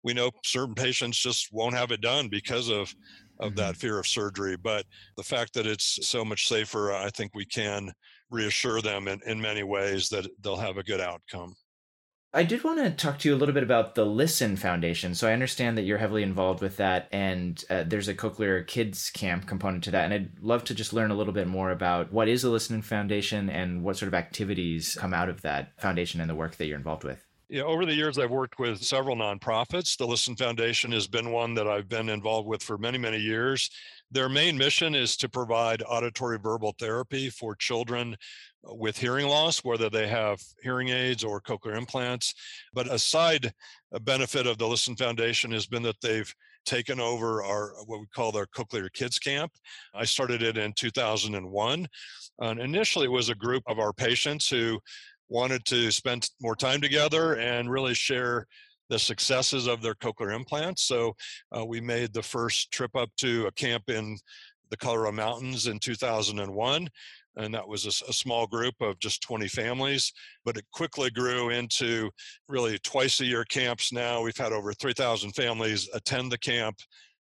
we 0.03 0.13
know 0.13 0.31
certain 0.45 0.75
patients 0.75 1.17
just 1.17 1.49
won't 1.51 1.75
have 1.75 1.91
it 1.91 2.01
done 2.01 2.29
because 2.29 2.69
of 2.69 2.93
of 3.39 3.55
that 3.55 3.73
mm-hmm. 3.73 3.79
fear 3.79 3.99
of 3.99 4.07
surgery. 4.07 4.57
But 4.57 4.85
the 5.17 5.23
fact 5.23 5.53
that 5.53 5.65
it's 5.65 5.99
so 6.07 6.25
much 6.25 6.47
safer, 6.47 6.91
I 6.91 7.09
think 7.09 7.31
we 7.33 7.45
can 7.45 7.91
reassure 8.29 8.81
them 8.81 9.07
in, 9.07 9.19
in 9.25 9.39
many 9.39 9.63
ways 9.63 10.09
that 10.09 10.27
they'll 10.41 10.57
have 10.57 10.77
a 10.77 10.83
good 10.83 11.01
outcome. 11.01 11.55
I 12.31 12.43
did 12.43 12.63
want 12.63 12.77
to 12.77 12.91
talk 12.91 13.17
to 13.19 13.29
you 13.29 13.33
a 13.33 13.37
little 13.37 13.55
bit 13.55 13.63
about 13.63 13.95
the 13.95 14.05
Listen 14.05 14.55
Foundation. 14.55 15.15
So 15.15 15.27
I 15.27 15.33
understand 15.33 15.75
that 15.77 15.81
you're 15.81 15.97
heavily 15.97 16.21
involved 16.21 16.61
with 16.61 16.77
that, 16.77 17.07
and 17.11 17.63
uh, 17.71 17.83
there's 17.87 18.07
a 18.07 18.13
Cochlear 18.13 18.67
Kids 18.67 19.09
Camp 19.09 19.47
component 19.47 19.83
to 19.85 19.91
that. 19.91 20.05
And 20.05 20.13
I'd 20.13 20.39
love 20.39 20.63
to 20.65 20.75
just 20.75 20.93
learn 20.93 21.09
a 21.09 21.15
little 21.15 21.33
bit 21.33 21.47
more 21.47 21.71
about 21.71 22.13
what 22.13 22.27
is 22.27 22.43
the 22.43 22.49
Listen 22.49 22.83
Foundation 22.83 23.49
and 23.49 23.83
what 23.83 23.97
sort 23.97 24.09
of 24.09 24.13
activities 24.13 24.95
come 24.99 25.11
out 25.11 25.27
of 25.27 25.41
that 25.41 25.71
foundation 25.81 26.21
and 26.21 26.29
the 26.29 26.35
work 26.35 26.55
that 26.57 26.67
you're 26.67 26.77
involved 26.77 27.03
with. 27.03 27.25
Yeah, 27.51 27.63
over 27.63 27.83
the 27.83 27.95
years, 27.95 28.19
I've 28.19 28.29
worked 28.29 28.59
with 28.59 28.83
several 28.83 29.15
nonprofits. 29.15 29.97
The 29.97 30.05
Listen 30.05 30.35
Foundation 30.35 30.91
has 30.91 31.07
been 31.07 31.31
one 31.31 31.55
that 31.55 31.67
I've 31.67 31.89
been 31.89 32.09
involved 32.09 32.47
with 32.47 32.61
for 32.61 32.77
many, 32.77 32.99
many 32.99 33.17
years. 33.17 33.71
Their 34.11 34.29
main 34.29 34.55
mission 34.55 34.93
is 34.93 35.17
to 35.17 35.29
provide 35.29 35.81
auditory 35.81 36.37
verbal 36.37 36.75
therapy 36.77 37.31
for 37.31 37.55
children 37.55 38.15
with 38.63 38.97
hearing 38.97 39.27
loss, 39.27 39.63
whether 39.63 39.89
they 39.89 40.07
have 40.07 40.39
hearing 40.61 40.89
aids 40.89 41.23
or 41.23 41.41
cochlear 41.41 41.77
implants. 41.77 42.33
But 42.73 42.91
a 42.91 42.99
side 42.99 43.53
benefit 44.01 44.47
of 44.47 44.57
the 44.57 44.67
Listen 44.67 44.95
Foundation 44.95 45.51
has 45.51 45.65
been 45.65 45.83
that 45.83 46.01
they've 46.01 46.33
taken 46.65 46.99
over 46.99 47.43
our 47.43 47.73
what 47.85 47.99
we 47.99 48.05
call 48.13 48.35
our 48.37 48.45
Cochlear 48.45 48.91
Kids 48.93 49.17
Camp. 49.17 49.51
I 49.93 50.05
started 50.05 50.43
it 50.43 50.57
in 50.57 50.73
2001. 50.73 51.87
And 52.39 52.59
initially, 52.59 53.05
it 53.05 53.11
was 53.11 53.29
a 53.29 53.35
group 53.35 53.63
of 53.67 53.79
our 53.79 53.93
patients 53.93 54.49
who 54.49 54.79
wanted 55.29 55.63
to 55.65 55.91
spend 55.91 56.29
more 56.41 56.55
time 56.55 56.81
together 56.81 57.35
and 57.35 57.71
really 57.71 57.93
share 57.93 58.45
the 58.89 58.99
successes 58.99 59.67
of 59.67 59.81
their 59.81 59.93
cochlear 59.93 60.35
implants. 60.35 60.83
So 60.83 61.15
uh, 61.55 61.65
we 61.65 61.79
made 61.79 62.11
the 62.11 62.23
first 62.23 62.71
trip 62.71 62.95
up 62.95 63.09
to 63.17 63.45
a 63.45 63.51
camp 63.51 63.83
in 63.87 64.17
the 64.71 64.77
Colorado 64.77 65.15
Mountains 65.15 65.67
in 65.67 65.79
2001 65.79 66.87
and 67.39 67.53
that 67.53 67.67
was 67.67 67.85
a, 67.85 68.09
a, 68.09 68.13
small 68.13 68.45
group 68.45 68.75
of 68.81 68.99
just 68.99 69.21
20 69.23 69.47
families 69.47 70.11
but 70.45 70.57
it 70.57 70.65
quickly 70.71 71.09
grew 71.09 71.49
into 71.49 72.09
really 72.47 72.77
twice 72.79 73.19
a 73.19 73.25
year 73.25 73.45
camps 73.45 73.91
now 73.91 74.21
we've 74.21 74.37
had 74.37 74.51
over 74.51 74.73
3000 74.73 75.31
families 75.31 75.89
attend 75.93 76.31
the 76.31 76.37
camp 76.37 76.75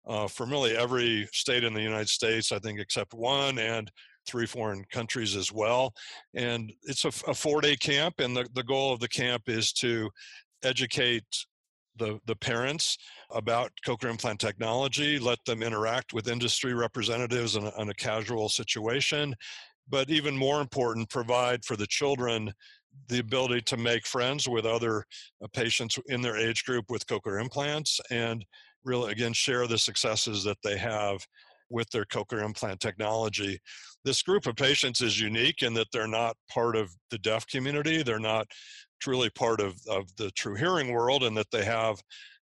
uh, 0.07 0.27
from 0.27 0.51
really 0.51 0.77
every 0.77 1.29
state 1.33 1.65
in 1.65 1.75
the 1.75 1.83
united 1.83 2.09
states 2.09 2.53
i 2.53 2.59
think 2.59 2.79
except 2.79 3.15
one 3.15 3.59
and 3.59 3.91
three 4.27 4.47
foreign 4.47 4.85
countries 4.93 5.35
as 5.35 5.51
well. 5.51 5.93
And 6.35 6.73
it's 6.85 7.05
a, 7.05 7.09
a 7.29 7.35
four 7.35 7.61
day 7.61 7.77
camp, 7.77 8.21
and 8.21 8.37
the, 8.37 8.47
the 8.55 8.63
goal 8.63 8.93
of 8.93 9.01
the 9.01 9.09
camp 9.09 9.49
is 9.49 9.73
to 9.75 10.11
educate 10.63 11.25
the, 11.97 12.19
the 12.27 12.37
parents 12.37 12.97
about 13.31 13.71
cochlear 13.87 14.11
implant 14.11 14.41
technology, 14.41 15.19
let 15.19 15.39
them 15.47 15.63
interact 15.63 16.13
with 16.13 16.29
industry 16.29 16.75
representatives 16.75 17.57
in 17.57 17.65
a, 17.65 17.81
in 17.81 17.91
a 17.91 17.95
casual 17.95 18.49
situation, 18.49 19.35
but 19.93 20.09
even 20.09 20.35
more 20.35 20.63
important, 20.63 21.11
provide 21.11 21.65
for 21.67 21.77
the 21.77 21.87
children 21.87 22.51
the 23.09 23.21
ability 23.21 23.61
to 23.61 23.77
make 23.77 24.07
friends 24.07 24.49
with 24.49 24.65
other 24.65 25.05
uh, 25.45 25.47
patients 25.53 25.99
in 26.07 26.23
their 26.23 26.37
age 26.37 26.65
group 26.65 26.87
with 26.89 27.07
cochlear 27.07 27.41
implants 27.41 28.01
and 28.11 28.45
really 28.85 29.13
again 29.13 29.33
share 29.35 29.67
the 29.67 29.79
successes 29.79 30.43
that 30.43 30.57
they 30.65 30.77
have 30.79 31.19
with 31.69 31.89
their 31.91 32.07
cochlear 32.07 32.43
implant 32.43 32.81
technology. 32.81 33.59
This 34.05 34.23
group 34.23 34.47
of 34.47 34.57
patients 34.57 35.01
is 35.03 35.21
unique 35.21 35.63
in 35.63 35.75
that 35.75 35.87
they're 35.93 36.09
not 36.09 36.37
part 36.51 36.75
of 36.75 36.91
the 37.11 37.19
deaf 37.19 37.47
community 37.47 38.03
they're 38.03 38.19
not 38.19 38.47
truly 39.01 39.31
part 39.31 39.61
of, 39.61 39.75
of 39.89 40.05
the 40.17 40.31
true 40.33 40.55
hearing 40.55 40.93
world 40.93 41.23
and 41.23 41.37
that 41.37 41.51
they 41.51 41.65
have 41.65 42.01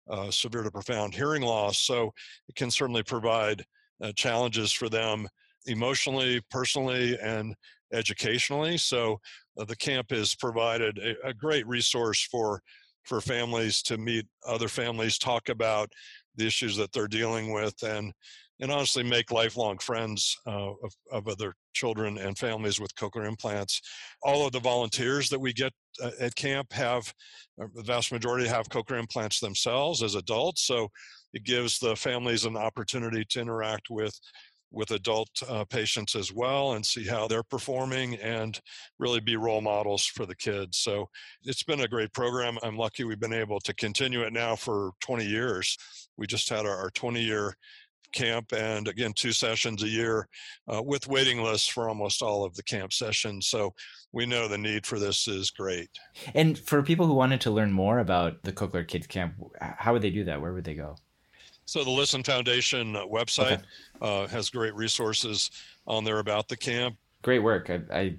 uh, 0.09 0.31
severe 0.31 0.63
to 0.63 0.71
profound 0.71 1.15
hearing 1.15 1.43
loss. 1.43 1.79
So 1.79 2.13
it 2.49 2.55
can 2.55 2.71
certainly 2.71 3.03
provide 3.03 3.65
uh, 4.03 4.13
challenges 4.15 4.71
for 4.73 4.89
them 4.89 5.27
emotionally 5.71 6.41
personally 6.51 7.19
and 7.23 7.55
educationally 7.93 8.77
so 8.77 9.19
uh, 9.59 9.65
the 9.65 9.77
camp 9.77 10.11
has 10.11 10.35
provided 10.35 10.99
a, 10.99 11.29
a, 11.29 11.35
great 11.35 11.67
resource 11.67 12.27
for 12.31 12.63
for 13.05 13.21
families 13.21 13.83
to 13.83 13.99
meet 13.99 14.27
other 14.47 14.69
families, 14.69 15.19
talk 15.19 15.49
about 15.49 15.91
the 16.37 16.47
issues 16.47 16.77
that 16.77 16.93
they're 16.93 17.09
dealing 17.09 17.53
with, 17.53 17.75
and 17.83 18.13
and 18.63 18.71
honestly 18.71 19.03
make 19.03 19.31
lifelong 19.31 19.79
friends 19.79 20.37
uh, 20.47 20.73
of, 20.85 20.93
of 21.11 21.29
other 21.29 21.55
children 21.73 22.19
and 22.19 22.37
families 22.37 22.79
with 22.79 22.95
cochlear 22.95 23.27
implants. 23.27 23.81
All 24.23 24.47
of 24.47 24.53
the 24.53 24.61
volunteers 24.61 25.31
that 25.31 25.41
we 25.41 25.55
get 25.55 25.73
uh, 26.03 26.11
at 26.21 26.35
camp 26.35 26.71
have, 26.75 27.11
uh, 27.61 27.69
the 27.75 27.83
vast 27.83 28.13
majority 28.13 28.47
have 28.47 28.69
cochlear 28.69 28.99
implants 28.99 29.41
themselves 29.41 30.03
as 30.03 30.15
adults, 30.15 30.67
so 30.67 30.89
it 31.33 31.45
gives 31.45 31.79
the 31.79 31.97
families 31.97 32.45
an 32.45 32.57
opportunity 32.57 33.25
to 33.31 33.41
interact 33.41 33.89
with 33.89 34.15
with 34.73 34.91
adult 34.93 35.31
uh, 35.49 35.65
patients 35.65 36.15
as 36.15 36.33
well 36.33 36.73
and 36.73 36.85
see 36.85 37.07
how 37.07 37.27
they're 37.27 37.43
performing 37.43 38.15
and 38.17 38.61
really 38.99 39.21
be 39.21 39.37
role 39.37 39.61
models 39.61 40.05
for 40.05 40.27
the 40.27 40.37
kids. 40.37 40.79
So 40.79 41.09
it's 41.45 41.63
been 41.63 41.81
a 41.81 41.89
great 41.89 42.13
program. 42.13 42.59
I'm 42.63 42.77
lucky 42.77 43.05
we've 43.05 43.21
been 43.21 43.33
able 43.33 43.61
to 43.61 43.75
continue 43.75 44.23
it 44.23 44.33
now 44.33 44.57
for 44.57 44.93
20 45.01 45.25
years. 45.25 45.77
We 46.17 46.27
just 46.27 46.49
had 46.49 46.67
our, 46.67 46.77
our 46.77 46.91
20 46.91 47.21
year 47.21 47.55
camp 48.13 48.53
and 48.53 48.89
again 48.89 49.13
two 49.15 49.33
sessions 49.33 49.83
a 49.83 49.89
year 49.89 50.29
uh, 50.73 50.83
with 50.83 51.07
waiting 51.07 51.43
lists 51.43 51.69
for 51.69 51.89
almost 51.89 52.23
all 52.23 52.45
of 52.45 52.55
the 52.55 52.63
camp 52.65 52.93
sessions 52.93 53.47
so 53.47 53.73
we 54.13 54.27
know 54.27 54.49
the 54.49 54.59
need 54.59 54.85
for 54.85 54.99
this 54.99 55.29
is 55.29 55.51
great 55.51 55.89
and 56.35 56.59
for 56.59 56.83
people 56.83 57.07
who 57.07 57.15
wanted 57.15 57.41
to 57.41 57.51
learn 57.51 57.71
more 57.71 58.01
about 58.01 58.43
the 58.43 58.53
cochlear 58.53 58.87
kids 58.87 59.07
camp 59.07 59.35
how 59.61 59.93
would 59.93 60.03
they 60.03 60.11
do 60.11 60.25
that 60.25 60.41
where 60.41 60.53
would 60.53 60.65
they 60.65 60.75
go 60.75 60.97
so 61.71 61.85
the 61.85 61.91
Listen 61.91 62.25
Foundation 62.25 62.95
website 62.95 63.53
okay. 63.53 63.63
uh, 64.03 64.27
has 64.27 64.51
great 64.51 64.75
resources 64.75 65.53
on 65.87 66.03
there 66.03 66.19
about 66.19 66.49
the 66.49 66.57
camp. 66.57 66.97
Great 67.23 67.39
work. 67.39 67.71
I, 67.71 67.81
I 67.93 68.17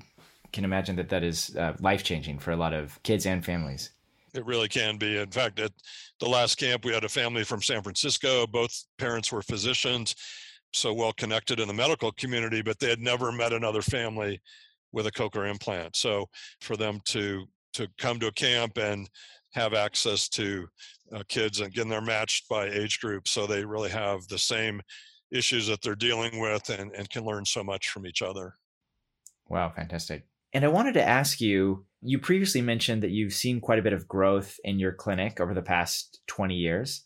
can 0.53 0.63
imagine 0.63 0.95
that 0.95 1.09
that 1.09 1.21
is 1.21 1.53
uh, 1.57 1.75
life 1.81 2.01
changing 2.01 2.39
for 2.39 2.51
a 2.51 2.55
lot 2.55 2.73
of 2.73 2.97
kids 3.03 3.25
and 3.25 3.43
families. 3.43 3.89
It 4.33 4.45
really 4.45 4.69
can 4.69 4.97
be. 4.97 5.17
In 5.17 5.31
fact, 5.31 5.59
at 5.59 5.73
the 6.21 6.29
last 6.29 6.59
camp, 6.59 6.85
we 6.85 6.93
had 6.93 7.03
a 7.03 7.09
family 7.09 7.43
from 7.43 7.61
San 7.61 7.83
Francisco. 7.83 8.47
Both 8.47 8.85
parents 8.97 9.33
were 9.33 9.41
physicians, 9.41 10.15
so 10.71 10.93
well 10.93 11.11
connected 11.11 11.59
in 11.59 11.67
the 11.67 11.73
medical 11.73 12.13
community, 12.13 12.61
but 12.61 12.79
they 12.79 12.89
had 12.89 13.01
never 13.01 13.33
met 13.33 13.51
another 13.51 13.81
family 13.81 14.39
with 14.93 15.07
a 15.07 15.11
cochlear 15.11 15.51
implant. 15.51 15.97
So 15.97 16.29
for 16.61 16.77
them 16.77 17.01
to 17.07 17.43
to 17.73 17.87
come 17.97 18.19
to 18.19 18.27
a 18.27 18.31
camp 18.31 18.77
and 18.77 19.09
have 19.53 19.73
access 19.73 20.27
to 20.29 20.67
uh, 21.13 21.23
kids 21.27 21.59
and 21.59 21.67
again 21.67 21.89
they're 21.89 22.01
matched 22.01 22.47
by 22.47 22.67
age 22.67 22.99
group 22.99 23.27
so 23.27 23.45
they 23.45 23.65
really 23.65 23.89
have 23.89 24.25
the 24.27 24.37
same 24.37 24.81
issues 25.31 25.67
that 25.67 25.81
they're 25.81 25.95
dealing 25.95 26.39
with 26.39 26.69
and, 26.69 26.91
and 26.93 27.09
can 27.09 27.23
learn 27.23 27.45
so 27.45 27.63
much 27.63 27.89
from 27.89 28.05
each 28.05 28.21
other. 28.21 28.53
Wow 29.49 29.71
fantastic. 29.75 30.25
And 30.53 30.65
i 30.65 30.67
wanted 30.67 30.93
to 30.93 31.07
ask 31.07 31.41
you 31.41 31.85
you 32.01 32.17
previously 32.17 32.61
mentioned 32.61 33.03
that 33.03 33.11
you've 33.11 33.33
seen 33.33 33.61
quite 33.61 33.79
a 33.79 33.83
bit 33.83 33.93
of 33.93 34.07
growth 34.07 34.57
in 34.63 34.79
your 34.79 34.91
clinic 34.91 35.39
over 35.39 35.53
the 35.53 35.61
past 35.61 36.19
20 36.27 36.55
years. 36.55 37.05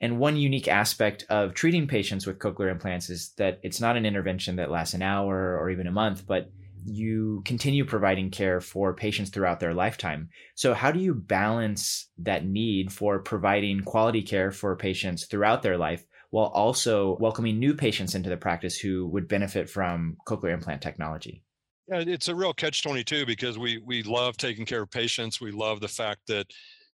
And 0.00 0.18
one 0.18 0.36
unique 0.36 0.68
aspect 0.68 1.24
of 1.28 1.54
treating 1.54 1.86
patients 1.86 2.26
with 2.26 2.38
cochlear 2.38 2.70
implants 2.70 3.08
is 3.08 3.32
that 3.36 3.60
it's 3.62 3.80
not 3.80 3.96
an 3.96 4.06
intervention 4.06 4.56
that 4.56 4.70
lasts 4.70 4.94
an 4.94 5.02
hour 5.02 5.58
or 5.58 5.70
even 5.70 5.86
a 5.86 5.92
month 5.92 6.26
but 6.26 6.50
you 6.84 7.42
continue 7.44 7.84
providing 7.84 8.30
care 8.30 8.60
for 8.60 8.94
patients 8.94 9.30
throughout 9.30 9.60
their 9.60 9.74
lifetime. 9.74 10.28
So, 10.54 10.74
how 10.74 10.90
do 10.90 11.00
you 11.00 11.14
balance 11.14 12.08
that 12.18 12.44
need 12.44 12.92
for 12.92 13.18
providing 13.20 13.80
quality 13.80 14.22
care 14.22 14.50
for 14.50 14.76
patients 14.76 15.26
throughout 15.26 15.62
their 15.62 15.78
life 15.78 16.04
while 16.30 16.46
also 16.46 17.16
welcoming 17.20 17.58
new 17.58 17.74
patients 17.74 18.14
into 18.14 18.30
the 18.30 18.36
practice 18.36 18.78
who 18.78 19.06
would 19.08 19.28
benefit 19.28 19.68
from 19.68 20.16
cochlear 20.26 20.54
implant 20.54 20.82
technology? 20.82 21.44
Yeah, 21.88 22.04
it's 22.06 22.28
a 22.28 22.34
real 22.34 22.54
catch 22.54 22.82
22 22.82 23.26
because 23.26 23.58
we, 23.58 23.82
we 23.84 24.02
love 24.02 24.36
taking 24.36 24.64
care 24.64 24.82
of 24.82 24.90
patients. 24.90 25.40
We 25.40 25.50
love 25.50 25.80
the 25.80 25.88
fact 25.88 26.20
that 26.28 26.46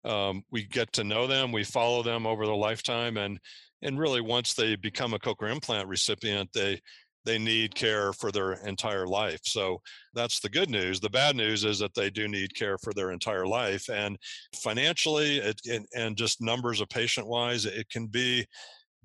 um, 0.05 0.43
we 0.51 0.63
get 0.63 0.93
to 0.93 1.03
know 1.03 1.27
them, 1.27 1.51
we 1.51 1.63
follow 1.63 2.03
them 2.03 2.27
over 2.27 2.45
their 2.45 2.55
lifetime, 2.55 3.17
and 3.17 3.39
and 3.81 3.99
really 3.99 4.21
once 4.21 4.53
they 4.53 4.75
become 4.75 5.13
a 5.13 5.19
cochlear 5.19 5.51
implant 5.51 5.87
recipient, 5.87 6.49
they 6.53 6.81
they 7.25 7.37
need 7.37 7.75
care 7.75 8.13
for 8.13 8.31
their 8.31 8.53
entire 8.53 9.07
life. 9.07 9.41
So 9.43 9.81
that's 10.13 10.39
the 10.39 10.49
good 10.49 10.69
news. 10.69 10.99
The 10.99 11.09
bad 11.09 11.35
news 11.35 11.63
is 11.63 11.79
that 11.79 11.93
they 11.95 12.09
do 12.09 12.27
need 12.27 12.55
care 12.55 12.77
for 12.77 12.93
their 12.93 13.11
entire 13.11 13.47
life. 13.47 13.89
And 13.89 14.17
financially, 14.55 15.37
it, 15.37 15.59
and, 15.69 15.85
and 15.95 16.15
just 16.15 16.41
numbers 16.41 16.81
of 16.81 16.89
patient 16.89 17.27
wise, 17.27 17.65
it 17.65 17.89
can 17.89 18.07
be 18.07 18.45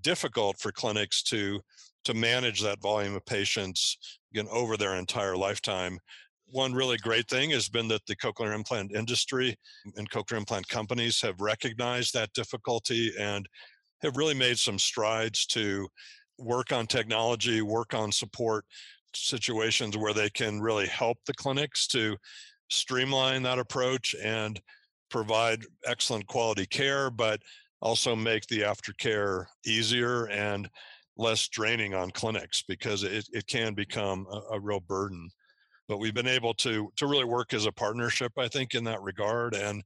difficult 0.03 0.59
for 0.59 0.73
clinics 0.73 1.23
to 1.25 1.61
to 2.03 2.15
manage 2.15 2.63
that 2.63 2.81
volume 2.81 3.15
of 3.15 3.27
patients 3.27 3.99
again 4.33 4.49
over 4.51 4.79
their 4.79 4.95
entire 4.95 5.37
lifetime 5.37 5.99
one 6.53 6.73
really 6.73 6.97
great 6.99 7.29
thing 7.29 7.51
has 7.51 7.69
been 7.69 7.89
that 7.89 8.05
the 8.07 8.17
cochlear 8.17 8.55
implant 8.55 8.93
industry 8.95 9.57
and 9.97 10.11
cochlear 10.11 10.39
implant 10.39 10.69
companies 10.69 11.21
have 11.21 11.41
recognized 11.41 12.13
that 12.15 12.33
difficulty 12.33 13.13
and 13.19 13.49
have 14.03 14.17
really 14.17 14.35
made 14.35 14.59
some 14.59 14.79
strides 14.79 15.47
to 15.47 15.87
work 16.41 16.73
on 16.73 16.87
technology, 16.87 17.63
work 17.63 17.95
on 17.95 18.11
support 18.13 18.65
situations 19.15 19.97
where 19.97 20.15
they 20.15 20.31
can 20.31 20.61
really 20.61 20.87
help 20.87 21.19
the 21.27 21.35
clinics 21.35 21.87
to 21.89 22.17
streamline 22.69 23.43
that 23.43 23.59
approach 23.59 24.15
and 24.23 24.61
provide 25.11 25.65
excellent 25.87 26.27
quality 26.27 26.67
care, 26.67 27.11
but 27.11 27.41
also 27.83 28.15
make 28.15 28.47
the 28.47 28.61
aftercare 28.61 29.47
easier 29.67 30.27
and 30.29 30.69
less 31.17 31.49
draining 31.49 31.95
on 31.95 32.11
clinics 32.11 32.63
because 32.67 33.03
it, 33.03 33.29
it 33.33 33.47
can 33.47 33.75
become 33.75 34.27
a, 34.31 34.55
a 34.55 34.61
real 34.61 34.81
burden. 34.81 35.29
But 35.89 35.99
we've 35.99 36.15
been 36.15 36.29
able 36.29 36.55
to 36.55 36.93
to 36.97 37.07
really 37.07 37.25
work 37.25 37.53
as 37.53 37.67
a 37.67 37.73
partnership, 37.73 38.33
I 38.39 38.47
think, 38.47 38.75
in 38.75 38.85
that 38.85 39.03
regard, 39.03 39.55
and 39.55 39.83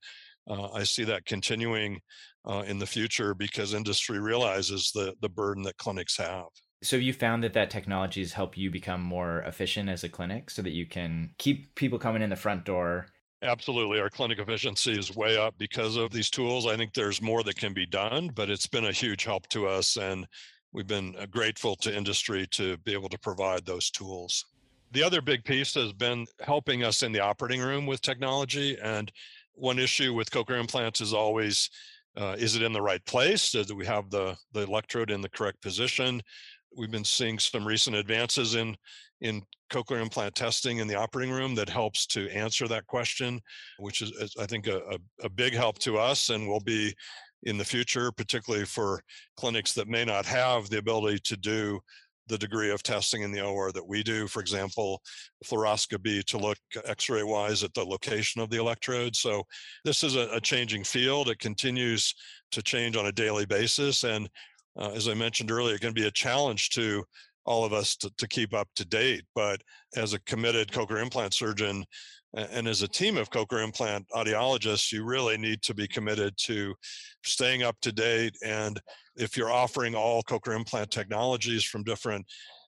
uh, 0.48 0.70
I 0.72 0.84
see 0.84 1.04
that 1.04 1.24
continuing 1.24 2.00
uh, 2.46 2.64
in 2.66 2.78
the 2.78 2.86
future 2.86 3.34
because 3.34 3.74
industry 3.74 4.20
realizes 4.20 4.90
the 4.94 5.14
the 5.20 5.28
burden 5.28 5.62
that 5.64 5.76
clinics 5.76 6.16
have. 6.18 6.46
So 6.82 6.96
you 6.96 7.14
found 7.14 7.42
that 7.44 7.54
that 7.54 7.70
technology 7.70 8.20
has 8.20 8.32
helped 8.32 8.58
you 8.58 8.70
become 8.70 9.00
more 9.00 9.40
efficient 9.40 9.88
as 9.88 10.04
a 10.04 10.08
clinic, 10.08 10.50
so 10.50 10.60
that 10.62 10.72
you 10.72 10.86
can 10.86 11.30
keep 11.38 11.74
people 11.74 11.98
coming 11.98 12.22
in 12.22 12.30
the 12.30 12.36
front 12.36 12.64
door. 12.64 13.06
Absolutely, 13.42 14.00
our 14.00 14.10
clinic 14.10 14.38
efficiency 14.38 14.92
is 14.92 15.14
way 15.14 15.36
up 15.36 15.54
because 15.58 15.96
of 15.96 16.10
these 16.10 16.30
tools. 16.30 16.66
I 16.66 16.76
think 16.76 16.92
there's 16.92 17.22
more 17.22 17.42
that 17.42 17.56
can 17.56 17.74
be 17.74 17.86
done, 17.86 18.30
but 18.34 18.50
it's 18.50 18.66
been 18.66 18.86
a 18.86 18.92
huge 18.92 19.24
help 19.24 19.48
to 19.48 19.66
us, 19.66 19.96
and 19.96 20.26
we've 20.72 20.86
been 20.86 21.14
uh, 21.18 21.26
grateful 21.26 21.76
to 21.76 21.94
industry 21.94 22.46
to 22.52 22.76
be 22.78 22.92
able 22.92 23.08
to 23.08 23.18
provide 23.18 23.64
those 23.64 23.90
tools. 23.90 24.44
The 24.92 25.02
other 25.02 25.20
big 25.20 25.44
piece 25.44 25.74
has 25.74 25.92
been 25.92 26.26
helping 26.40 26.84
us 26.84 27.02
in 27.02 27.12
the 27.12 27.20
operating 27.20 27.60
room 27.60 27.84
with 27.84 28.00
technology. 28.00 28.78
And 28.80 29.10
one 29.54 29.78
issue 29.78 30.14
with 30.14 30.30
cochlear 30.30 30.60
implants 30.60 31.00
is 31.00 31.12
always 31.12 31.70
uh, 32.16 32.36
is 32.38 32.54
it 32.54 32.62
in 32.62 32.72
the 32.72 32.82
right 32.82 33.04
place? 33.06 33.50
Do 33.50 33.74
we 33.74 33.86
have 33.86 34.08
the, 34.08 34.36
the 34.52 34.60
electrode 34.60 35.10
in 35.10 35.20
the 35.20 35.28
correct 35.28 35.60
position? 35.60 36.22
We've 36.76 36.90
been 36.90 37.04
seeing 37.04 37.38
some 37.38 37.66
recent 37.66 37.96
advances 37.96 38.54
in 38.54 38.76
in 39.20 39.42
cochlear 39.70 40.02
implant 40.02 40.34
testing 40.34 40.78
in 40.78 40.86
the 40.86 40.94
operating 40.94 41.34
room 41.34 41.54
that 41.54 41.68
helps 41.68 42.06
to 42.06 42.28
answer 42.30 42.68
that 42.68 42.86
question, 42.86 43.40
which 43.78 44.02
is, 44.02 44.10
is 44.12 44.34
I 44.38 44.46
think 44.46 44.66
a, 44.66 44.78
a, 44.78 44.98
a 45.22 45.28
big 45.28 45.54
help 45.54 45.78
to 45.80 45.96
us 45.96 46.30
and 46.30 46.46
will 46.46 46.60
be 46.60 46.94
in 47.44 47.56
the 47.56 47.64
future, 47.64 48.12
particularly 48.12 48.66
for 48.66 49.00
clinics 49.36 49.72
that 49.74 49.88
may 49.88 50.04
not 50.04 50.26
have 50.26 50.68
the 50.68 50.78
ability 50.78 51.18
to 51.24 51.36
do 51.36 51.80
the 52.26 52.38
degree 52.38 52.70
of 52.70 52.82
testing 52.82 53.22
in 53.22 53.32
the 53.32 53.44
OR 53.44 53.72
that 53.72 53.86
we 53.86 54.02
do. 54.02 54.26
For 54.26 54.40
example, 54.40 55.02
fluoroscopy 55.44 56.24
to 56.24 56.38
look 56.38 56.58
X-ray 56.84 57.22
wise 57.22 57.62
at 57.62 57.74
the 57.74 57.84
location 57.84 58.40
of 58.40 58.50
the 58.50 58.58
electrode. 58.58 59.14
So 59.14 59.42
this 59.84 60.02
is 60.02 60.16
a, 60.16 60.28
a 60.32 60.40
changing 60.40 60.84
field. 60.84 61.28
It 61.28 61.38
continues 61.38 62.14
to 62.52 62.62
change 62.62 62.96
on 62.96 63.06
a 63.06 63.12
daily 63.12 63.46
basis, 63.46 64.04
and 64.04 64.28
uh, 64.78 64.90
as 64.90 65.08
I 65.08 65.14
mentioned 65.14 65.50
earlier, 65.50 65.76
it 65.76 65.80
can 65.80 65.92
be 65.92 66.06
a 66.06 66.10
challenge 66.10 66.70
to 66.70 67.04
all 67.46 67.64
of 67.64 67.72
us 67.72 67.96
to, 67.96 68.10
to 68.18 68.26
keep 68.26 68.54
up 68.54 68.68
to 68.76 68.84
date. 68.84 69.24
But 69.34 69.60
as 69.96 70.14
a 70.14 70.20
committed 70.20 70.72
cochlear 70.72 71.02
implant 71.02 71.34
surgeon 71.34 71.84
and 72.34 72.66
as 72.66 72.82
a 72.82 72.88
team 72.88 73.16
of 73.16 73.30
cochlear 73.30 73.62
implant 73.62 74.06
audiologists, 74.10 74.90
you 74.90 75.04
really 75.04 75.36
need 75.36 75.62
to 75.62 75.74
be 75.74 75.86
committed 75.86 76.36
to 76.38 76.74
staying 77.24 77.62
up 77.62 77.76
to 77.82 77.92
date. 77.92 78.36
And 78.44 78.80
if 79.16 79.36
you're 79.36 79.52
offering 79.52 79.94
all 79.94 80.22
cochlear 80.22 80.56
implant 80.56 80.90
technologies 80.90 81.64
from 81.64 81.84
different 81.84 82.26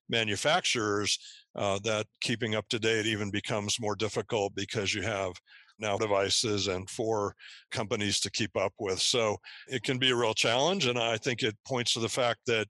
manufacturers, 0.08 1.18
uh, 1.56 1.78
that 1.82 2.06
keeping 2.20 2.54
up 2.54 2.68
to 2.68 2.78
date 2.78 3.06
even 3.06 3.30
becomes 3.30 3.80
more 3.80 3.96
difficult 3.96 4.54
because 4.54 4.94
you 4.94 5.02
have 5.02 5.32
now 5.78 5.98
devices 5.98 6.68
and 6.68 6.88
four 6.88 7.34
companies 7.70 8.20
to 8.20 8.30
keep 8.30 8.56
up 8.56 8.72
with. 8.78 9.00
So 9.00 9.36
it 9.68 9.82
can 9.82 9.98
be 9.98 10.10
a 10.10 10.16
real 10.16 10.34
challenge. 10.34 10.86
And 10.86 10.98
I 10.98 11.16
think 11.18 11.42
it 11.42 11.56
points 11.66 11.92
to 11.94 12.00
the 12.00 12.08
fact 12.08 12.40
that 12.46 12.66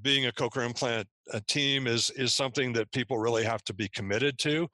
being 0.00 0.26
a 0.26 0.32
cochlear 0.32 0.66
implant 0.66 1.06
a 1.32 1.40
team 1.42 1.86
is 1.86 2.10
is 2.10 2.34
something 2.34 2.72
that 2.72 2.90
people 2.92 3.18
really 3.18 3.44
have 3.44 3.62
to 3.64 3.74
be 3.74 3.88
committed 3.88 4.38
to 4.38 4.68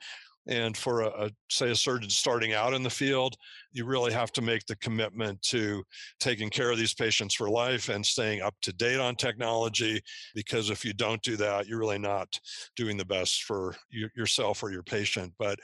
and 0.48 0.76
for 0.76 1.02
a, 1.02 1.08
a, 1.26 1.30
say 1.50 1.70
a 1.70 1.76
surgeon 1.76 2.10
starting 2.10 2.54
out 2.54 2.74
in 2.74 2.82
the 2.82 2.90
field 2.90 3.36
you 3.72 3.84
really 3.84 4.12
have 4.12 4.32
to 4.32 4.42
make 4.42 4.64
the 4.66 4.76
commitment 4.76 5.40
to 5.42 5.82
taking 6.18 6.48
care 6.48 6.70
of 6.70 6.78
these 6.78 6.94
patients 6.94 7.34
for 7.34 7.50
life 7.50 7.88
and 7.90 8.04
staying 8.04 8.40
up 8.40 8.54
to 8.62 8.72
date 8.72 8.98
on 8.98 9.14
technology 9.14 10.00
because 10.34 10.70
if 10.70 10.84
you 10.84 10.92
don't 10.94 11.22
do 11.22 11.36
that 11.36 11.66
you're 11.66 11.78
really 11.78 11.98
not 11.98 12.28
doing 12.76 12.96
the 12.96 13.04
best 13.04 13.44
for 13.44 13.74
you, 13.90 14.08
yourself 14.16 14.62
or 14.62 14.70
your 14.70 14.82
patient. 14.82 15.32
But 15.38 15.58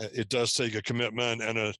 uh, 0.00 0.08
it 0.12 0.28
does 0.28 0.52
take 0.52 0.74
a 0.74 0.82
commitment 0.82 1.42
and 1.42 1.58
a 1.58 1.74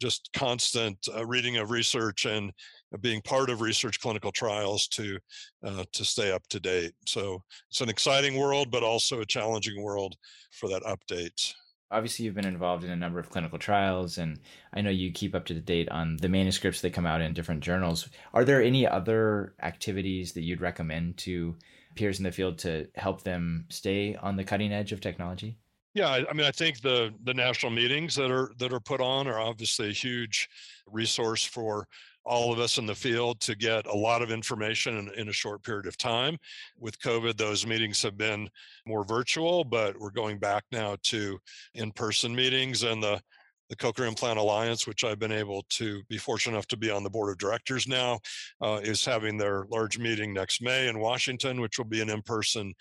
just 0.00 0.30
constant 0.32 0.98
uh, 1.14 1.26
reading 1.26 1.56
of 1.56 1.70
research 1.70 2.26
and 2.26 2.52
being 3.00 3.20
part 3.22 3.50
of 3.50 3.60
research 3.60 4.00
clinical 4.00 4.32
trials 4.32 4.88
to 4.88 5.18
uh, 5.64 5.84
to 5.92 6.04
stay 6.04 6.32
up 6.32 6.46
to 6.48 6.60
date. 6.60 6.92
So 7.06 7.42
it's 7.70 7.80
an 7.80 7.88
exciting 7.88 8.38
world 8.38 8.70
but 8.70 8.82
also 8.82 9.20
a 9.20 9.26
challenging 9.26 9.82
world 9.82 10.14
for 10.52 10.68
that 10.68 10.82
update 10.82 11.54
obviously 11.90 12.24
you've 12.24 12.34
been 12.34 12.46
involved 12.46 12.84
in 12.84 12.90
a 12.90 12.96
number 12.96 13.18
of 13.18 13.30
clinical 13.30 13.58
trials 13.58 14.18
and 14.18 14.38
i 14.74 14.80
know 14.80 14.90
you 14.90 15.10
keep 15.12 15.34
up 15.34 15.46
to 15.46 15.54
date 15.54 15.88
on 15.90 16.16
the 16.18 16.28
manuscripts 16.28 16.80
that 16.80 16.92
come 16.92 17.06
out 17.06 17.20
in 17.20 17.32
different 17.32 17.62
journals. 17.62 18.08
Are 18.34 18.44
there 18.44 18.62
any 18.62 18.86
other 18.86 19.54
activities 19.62 20.32
that 20.32 20.42
you'd 20.42 20.60
recommend 20.60 21.16
to 21.18 21.56
peers 21.94 22.18
in 22.18 22.24
the 22.24 22.32
field 22.32 22.58
to 22.58 22.88
help 22.94 23.22
them 23.22 23.66
stay 23.68 24.14
on 24.16 24.36
the 24.36 24.44
cutting 24.44 24.72
edge 24.72 24.92
of 24.92 25.00
technology? 25.00 25.56
Yeah 25.94 26.10
i 26.10 26.32
mean 26.32 26.46
i 26.46 26.50
think 26.50 26.80
the 26.80 27.12
the 27.24 27.34
national 27.34 27.72
meetings 27.72 28.14
that 28.16 28.30
are 28.30 28.52
that 28.58 28.72
are 28.72 28.80
put 28.80 29.00
on 29.00 29.26
are 29.26 29.40
obviously 29.40 29.88
a 29.88 29.92
huge 29.92 30.48
resource 30.86 31.44
for 31.44 31.86
all 32.24 32.52
of 32.52 32.58
us 32.58 32.78
in 32.78 32.86
the 32.86 32.94
field 32.94 33.40
to 33.40 33.56
get 33.56 33.86
a 33.86 33.96
lot 33.96 34.22
of 34.22 34.30
information 34.30 34.98
in, 34.98 35.10
in, 35.14 35.28
a 35.28 35.32
short 35.32 35.62
period 35.62 35.86
of 35.86 35.96
time. 35.96 36.36
With 36.78 37.00
COVID, 37.00 37.36
those 37.36 37.66
meetings 37.66 38.02
have 38.02 38.18
been 38.18 38.48
more 38.86 39.04
virtual, 39.04 39.64
but 39.64 39.98
we're 39.98 40.10
going 40.10 40.38
back 40.38 40.64
now 40.70 40.96
to 41.04 41.38
in 41.74 41.90
person 41.92 42.34
meetings 42.34 42.82
and 42.82 43.02
the 43.02 43.20
the 43.68 43.76
Cochlear 43.76 44.08
Implant 44.08 44.38
Alliance, 44.38 44.86
which 44.86 45.04
I've 45.04 45.18
been 45.18 45.32
able 45.32 45.62
to 45.70 46.02
be 46.08 46.16
fortunate 46.16 46.54
enough 46.54 46.66
to 46.68 46.76
be 46.76 46.90
on 46.90 47.02
the 47.02 47.10
board 47.10 47.30
of 47.30 47.38
directors 47.38 47.86
now, 47.86 48.18
uh, 48.62 48.80
is 48.82 49.04
having 49.04 49.36
their 49.36 49.66
large 49.70 49.98
meeting 49.98 50.32
next 50.32 50.62
May 50.62 50.88
in 50.88 50.98
Washington, 50.98 51.60
which 51.60 51.76
will 51.76 51.84
be 51.84 52.00
an 52.00 52.08
in 52.08 52.22
person 52.22 52.72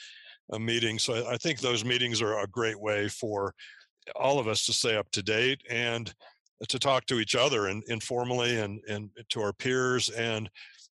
uh, 0.53 0.59
meeting. 0.59 0.97
So 0.97 1.13
I, 1.13 1.33
I 1.33 1.37
think 1.37 1.59
those 1.59 1.83
meetings 1.83 2.21
are 2.21 2.39
a 2.39 2.47
great 2.47 2.79
way 2.79 3.09
for 3.09 3.53
all 4.15 4.39
of 4.39 4.47
us 4.47 4.65
to 4.65 4.73
stay 4.73 4.95
up 4.95 5.11
to 5.11 5.21
date 5.21 5.61
and 5.69 6.13
to 6.67 6.79
talk 6.79 7.05
to 7.07 7.19
each 7.19 7.35
other 7.35 7.67
and 7.67 7.83
informally 7.87 8.59
and, 8.59 8.81
and 8.87 9.09
to 9.29 9.41
our 9.41 9.53
peers 9.53 10.09
and 10.09 10.49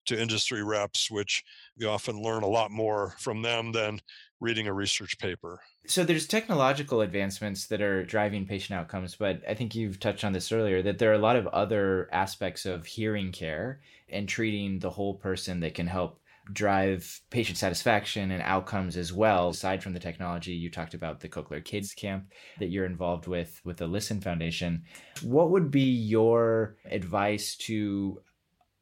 to 0.07 0.21
industry 0.21 0.63
reps, 0.63 1.11
which 1.11 1.45
we 1.79 1.87
often 1.87 2.23
learn 2.23 2.43
a 2.43 2.49
lot 2.49 2.71
more 2.71 3.15
from 3.19 3.43
them 3.43 3.73
than 3.73 4.01
reading 4.41 4.67
a 4.67 4.73
research 4.73 5.19
paper. 5.19 5.61
So 5.87 6.03
there's 6.05 6.27
technological 6.27 7.03
advancements 7.03 7.67
that 7.67 7.83
are 7.83 8.05
driving 8.05 8.47
patient 8.47 8.79
outcomes, 8.79 9.17
but 9.17 9.43
I 9.49 9.55
think 9.55 9.75
you've 9.75 10.01
touched 10.01 10.25
on 10.25 10.33
this 10.33 10.51
earlier 10.51 10.83
that 10.83 10.99
there 10.99 11.11
are 11.11 11.15
a 11.15 11.19
lot 11.19 11.37
of 11.37 11.47
other 11.49 12.09
aspects 12.13 12.65
of 12.65 12.87
hearing 12.87 13.33
care 13.33 13.81
and 14.09 14.29
treating 14.29 14.79
the 14.79 14.91
whole 14.91 15.15
person 15.15 15.61
that 15.61 15.75
can 15.75 15.87
help 15.87 16.21
drive 16.53 17.21
patient 17.31 17.59
satisfaction 17.59 18.31
and 18.31 18.43
outcomes 18.43 18.97
as 18.97 19.13
well. 19.13 19.51
Aside 19.51 19.83
from 19.83 19.93
the 19.93 20.01
technology, 20.01 20.53
you 20.53 20.71
talked 20.71 20.95
about 20.95 21.21
the 21.21 21.29
Cochlear 21.29 21.65
Kids 21.65 21.95
Camp 21.95 22.33
that 22.59 22.71
you're 22.71 22.87
involved 22.87 23.27
with 23.27 23.61
with 23.65 23.77
the 23.77 23.87
Listen 23.87 24.21
Foundation. 24.21 24.83
What 25.23 25.51
would 25.51 25.71
be 25.71 25.83
your 25.83 26.77
advice 26.91 27.57
to 27.59 28.21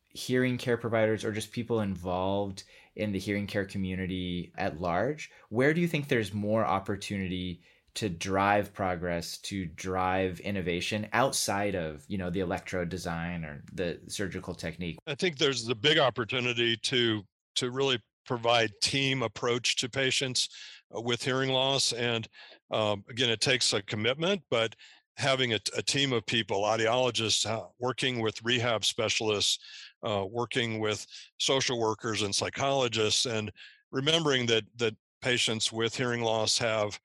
hearing 0.09 0.59
care 0.59 0.77
providers 0.77 1.25
or 1.25 1.33
just 1.33 1.53
people 1.53 1.81
involved 1.81 2.65
in 2.97 3.13
the 3.13 3.19
hearing 3.19 3.47
care 3.47 3.65
community 3.65 4.53
at 4.57 4.81
large? 4.81 5.31
Where 5.49 5.75
do 5.75 5.81
you 5.81 5.89
think 5.89 6.09
there's 6.09 6.35
more 6.35 6.65
opportunity? 6.65 7.63
to 7.95 8.09
drive 8.09 8.73
progress 8.73 9.39
to 9.39 9.65
drive 9.67 10.39
innovation 10.41 11.09
outside 11.13 11.75
of 11.75 12.05
you 12.07 12.17
know 12.17 12.31
the 12.31 12.39
electrode 12.39 12.89
design 12.89 13.45
or 13.45 13.65
the 13.73 13.99
surgical 14.07 14.55
technique 14.55 14.99
i 15.09 15.17
think 15.17 15.37
there's 15.37 15.65
the 15.65 15.75
big 15.75 15.99
opportunity 15.99 16.77
to 16.77 17.25
to 17.59 17.71
really 17.71 17.99
provide 18.27 18.71
team 18.83 19.23
approach 19.23 19.77
to 19.77 19.89
patients 19.89 20.49
uh, 20.95 21.01
with 21.01 21.23
hearing 21.23 21.51
loss. 21.51 21.93
And 21.93 22.29
um, 22.71 23.05
again, 23.09 23.31
it 23.31 23.41
takes 23.41 23.73
a 23.73 23.83
commitment, 23.83 24.43
but 24.51 24.75
having 25.17 25.55
a, 25.55 25.61
a 25.77 25.83
team 25.83 26.13
of 26.13 26.25
people, 26.27 26.63
audiologists, 26.63 27.45
uh, 27.47 27.67
working 27.81 28.21
with 28.21 28.41
rehab 28.45 28.85
specialists, 28.85 29.59
uh, 30.05 30.25
working 30.31 30.79
with 30.79 31.05
social 31.39 31.81
workers 31.81 32.23
and 32.23 32.35
psychologists, 32.35 33.27
and 33.27 33.51
remembering 33.91 34.47
that 34.47 34.65
that 34.77 34.95
patients 35.21 35.73
with 35.73 35.97
hearing 35.97 36.23
loss 36.23 36.57
have 36.59 37.01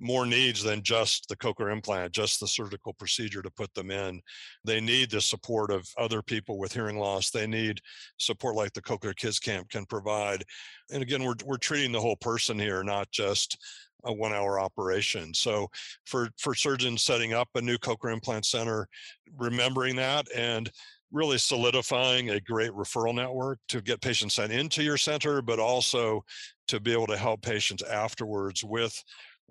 more 0.00 0.26
needs 0.26 0.62
than 0.62 0.82
just 0.82 1.28
the 1.28 1.36
cochlear 1.36 1.72
implant, 1.72 2.12
just 2.12 2.40
the 2.40 2.46
surgical 2.46 2.92
procedure 2.94 3.42
to 3.42 3.50
put 3.50 3.72
them 3.74 3.90
in. 3.90 4.20
They 4.64 4.80
need 4.80 5.10
the 5.10 5.20
support 5.20 5.70
of 5.70 5.88
other 5.98 6.22
people 6.22 6.58
with 6.58 6.72
hearing 6.72 6.98
loss. 6.98 7.30
They 7.30 7.46
need 7.46 7.80
support 8.18 8.54
like 8.54 8.72
the 8.72 8.82
Cochlear 8.82 9.16
Kids 9.16 9.38
Camp 9.38 9.68
can 9.70 9.86
provide. 9.86 10.44
And 10.92 11.02
again, 11.02 11.24
we're, 11.24 11.34
we're 11.44 11.56
treating 11.56 11.92
the 11.92 12.00
whole 12.00 12.16
person 12.16 12.58
here, 12.58 12.82
not 12.84 13.10
just 13.10 13.58
a 14.04 14.12
one 14.12 14.32
hour 14.32 14.60
operation. 14.60 15.34
So 15.34 15.66
for, 16.06 16.28
for 16.38 16.54
surgeons 16.54 17.02
setting 17.02 17.32
up 17.32 17.48
a 17.56 17.60
new 17.60 17.78
cochlear 17.78 18.12
implant 18.12 18.46
center, 18.46 18.86
remembering 19.36 19.96
that 19.96 20.26
and 20.34 20.70
really 21.10 21.38
solidifying 21.38 22.30
a 22.30 22.40
great 22.40 22.70
referral 22.72 23.14
network 23.14 23.58
to 23.68 23.80
get 23.80 24.00
patients 24.00 24.34
sent 24.34 24.52
into 24.52 24.82
your 24.82 24.98
center, 24.98 25.40
but 25.42 25.58
also 25.58 26.22
to 26.68 26.78
be 26.80 26.92
able 26.92 27.06
to 27.06 27.16
help 27.16 27.42
patients 27.42 27.82
afterwards 27.82 28.62
with 28.62 29.02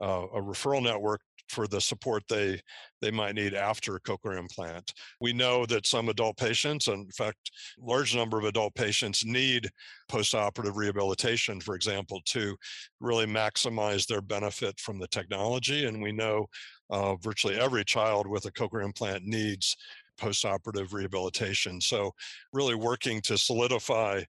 uh, 0.02 0.26
a 0.34 0.42
referral 0.42 0.84
network 0.84 1.22
for 1.50 1.68
the 1.68 1.80
support 1.80 2.24
they 2.28 2.60
they 3.02 3.12
might 3.12 3.36
need 3.36 3.54
after 3.54 3.96
a 3.96 4.02
cochlear 4.02 4.38
implant. 4.38 4.94
We 5.22 5.34
know 5.34 5.66
that 5.68 5.86
some 5.86 6.10
adult 6.10 6.38
patients, 6.38 6.88
and 6.88 7.06
in 7.06 7.12
fact, 7.12 7.52
large 7.80 8.16
number 8.16 8.38
of 8.38 8.46
adult 8.46 8.76
patients 8.76 9.24
need 9.24 9.70
postoperative 10.12 10.76
rehabilitation, 10.76 11.62
for 11.62 11.76
example, 11.76 12.22
to 12.26 12.56
really 13.00 13.26
maximize 13.26 14.08
their 14.08 14.22
benefit 14.22 14.80
from 14.80 15.00
the 15.00 15.08
technology. 15.08 15.86
And 15.86 16.02
we 16.02 16.12
know 16.12 16.48
uh, 16.90 17.16
virtually 17.18 17.60
every 17.60 17.86
child 17.86 18.28
with 18.28 18.46
a 18.46 18.52
cochlear 18.52 18.84
implant 18.84 19.24
needs 19.24 19.76
postoperative 20.20 20.94
rehabilitation. 20.94 21.80
So 21.80 22.12
really 22.52 22.76
working 22.76 23.22
to 23.22 23.38
solidify 23.38 24.24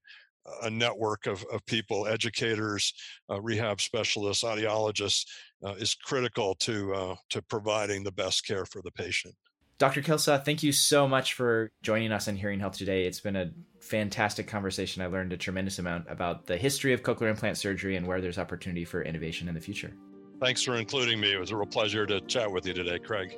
a 0.63 0.69
network 0.69 1.25
of, 1.27 1.45
of 1.51 1.65
people, 1.65 2.07
educators, 2.07 2.93
uh, 3.29 3.41
rehab 3.41 3.81
specialists, 3.81 4.43
audiologists, 4.43 5.25
uh, 5.63 5.73
is 5.73 5.95
critical 5.95 6.55
to 6.55 6.93
uh, 6.93 7.15
to 7.29 7.41
providing 7.41 8.03
the 8.03 8.11
best 8.11 8.45
care 8.45 8.65
for 8.65 8.81
the 8.81 8.91
patient. 8.91 9.35
Dr. 9.77 10.01
Kelsall, 10.01 10.43
thank 10.43 10.61
you 10.61 10.73
so 10.73 11.07
much 11.07 11.33
for 11.35 11.71
joining 11.81 12.11
us 12.11 12.27
on 12.27 12.35
Hearing 12.35 12.59
Health 12.59 12.77
today. 12.77 13.05
It's 13.05 13.21
been 13.21 13.37
a 13.37 13.51
fantastic 13.79 14.45
conversation. 14.45 15.01
I 15.01 15.05
learned 15.05 15.31
a 15.31 15.37
tremendous 15.37 15.79
amount 15.79 16.05
about 16.09 16.45
the 16.47 16.57
history 16.57 16.91
of 16.91 17.01
cochlear 17.01 17.29
implant 17.29 17.57
surgery 17.57 17.95
and 17.95 18.05
where 18.05 18.19
there's 18.19 18.37
opportunity 18.37 18.83
for 18.83 19.01
innovation 19.01 19.47
in 19.47 19.55
the 19.55 19.61
future. 19.61 19.93
Thanks 20.41 20.63
for 20.63 20.75
including 20.75 21.21
me. 21.21 21.31
It 21.33 21.39
was 21.39 21.51
a 21.51 21.55
real 21.55 21.65
pleasure 21.65 22.05
to 22.05 22.19
chat 22.21 22.51
with 22.51 22.67
you 22.67 22.73
today, 22.73 22.99
Craig. 22.99 23.37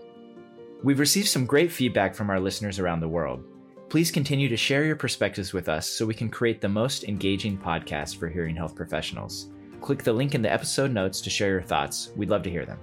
We've 0.83 0.99
received 0.99 1.27
some 1.27 1.45
great 1.45 1.71
feedback 1.71 2.15
from 2.15 2.31
our 2.31 2.39
listeners 2.39 2.79
around 2.79 3.01
the 3.01 3.07
world. 3.07 3.43
Please 3.91 4.09
continue 4.09 4.47
to 4.47 4.55
share 4.55 4.85
your 4.85 4.95
perspectives 4.95 5.51
with 5.51 5.67
us 5.67 5.85
so 5.85 6.05
we 6.05 6.13
can 6.13 6.29
create 6.29 6.61
the 6.61 6.69
most 6.69 7.03
engaging 7.03 7.57
podcast 7.57 8.15
for 8.15 8.29
hearing 8.29 8.55
health 8.55 8.73
professionals. 8.73 9.49
Click 9.81 10.01
the 10.01 10.13
link 10.13 10.33
in 10.33 10.41
the 10.41 10.49
episode 10.49 10.91
notes 10.91 11.19
to 11.19 11.29
share 11.29 11.49
your 11.49 11.61
thoughts. 11.61 12.13
We'd 12.15 12.29
love 12.29 12.41
to 12.43 12.49
hear 12.49 12.65
them. 12.65 12.79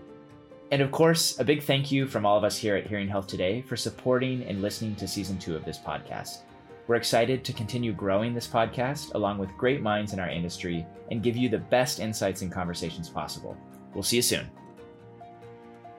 And 0.71 0.83
of 0.83 0.91
course, 0.91 1.41
a 1.41 1.45
big 1.45 1.63
thank 1.63 1.91
you 1.91 2.07
from 2.07 2.27
all 2.27 2.37
of 2.37 2.45
us 2.45 2.59
here 2.59 2.77
at 2.77 2.87
Hearing 2.87 3.09
Health 3.09 3.27
Today 3.27 3.63
for 3.63 3.75
supporting 3.75 4.43
and 4.43 4.61
listening 4.61 4.97
to 4.97 5.09
season 5.09 5.39
two 5.39 5.57
of 5.57 5.65
this 5.65 5.79
podcast. 5.79 6.43
We're 6.87 6.97
excited 6.97 7.43
to 7.43 7.55
continue 7.55 7.95
growing 7.95 8.35
this 8.35 8.47
podcast 8.47 9.15
along 9.15 9.39
with 9.39 9.57
great 9.57 9.81
minds 9.81 10.13
in 10.13 10.21
our 10.21 10.29
industry 10.29 10.85
and 11.11 11.23
give 11.23 11.39
you 11.39 11.49
the 11.49 11.57
best 11.57 12.01
insights 12.01 12.43
and 12.43 12.53
conversations 12.53 13.09
possible. 13.09 13.57
We'll 13.95 14.03
see 14.03 14.17
you 14.17 14.23
soon. 14.23 14.51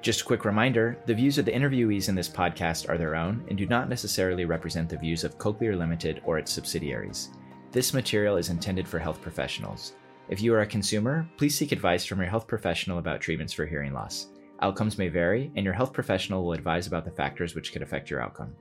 Just 0.02 0.22
a 0.22 0.24
quick 0.24 0.46
reminder 0.46 0.98
the 1.06 1.14
views 1.14 1.38
of 1.38 1.44
the 1.44 1.52
interviewees 1.52 2.08
in 2.08 2.16
this 2.16 2.30
podcast 2.30 2.88
are 2.88 2.98
their 2.98 3.16
own 3.16 3.44
and 3.50 3.58
do 3.58 3.66
not 3.66 3.90
necessarily 3.90 4.46
represent 4.46 4.88
the 4.88 4.98
views 4.98 5.26
of 5.26 5.38
Cochlear 5.38 5.78
Limited 5.78 6.22
or 6.26 6.38
its 6.38 6.54
subsidiaries. 6.54 7.30
This 7.72 7.94
material 7.94 8.38
is 8.38 8.50
intended 8.50 8.88
for 8.88 8.98
health 8.98 9.22
professionals. 9.22 9.94
If 10.30 10.42
you 10.42 10.54
are 10.54 10.62
a 10.62 10.68
consumer, 10.68 11.28
please 11.36 11.58
seek 11.58 11.74
advice 11.74 12.06
from 12.06 12.20
your 12.20 12.30
health 12.30 12.48
professional 12.48 13.00
about 13.00 13.20
treatments 13.20 13.52
for 13.52 13.66
hearing 13.66 13.94
loss. 13.94 14.28
Outcomes 14.62 14.98
may 14.98 15.10
vary, 15.10 15.52
and 15.56 15.66
your 15.66 15.74
health 15.74 15.92
professional 15.92 16.46
will 16.46 16.54
advise 16.54 16.88
about 16.88 17.04
the 17.04 17.12
factors 17.12 17.54
which 17.54 17.74
could 17.74 17.82
affect 17.82 18.10
your 18.10 18.22
outcome. 18.22 18.56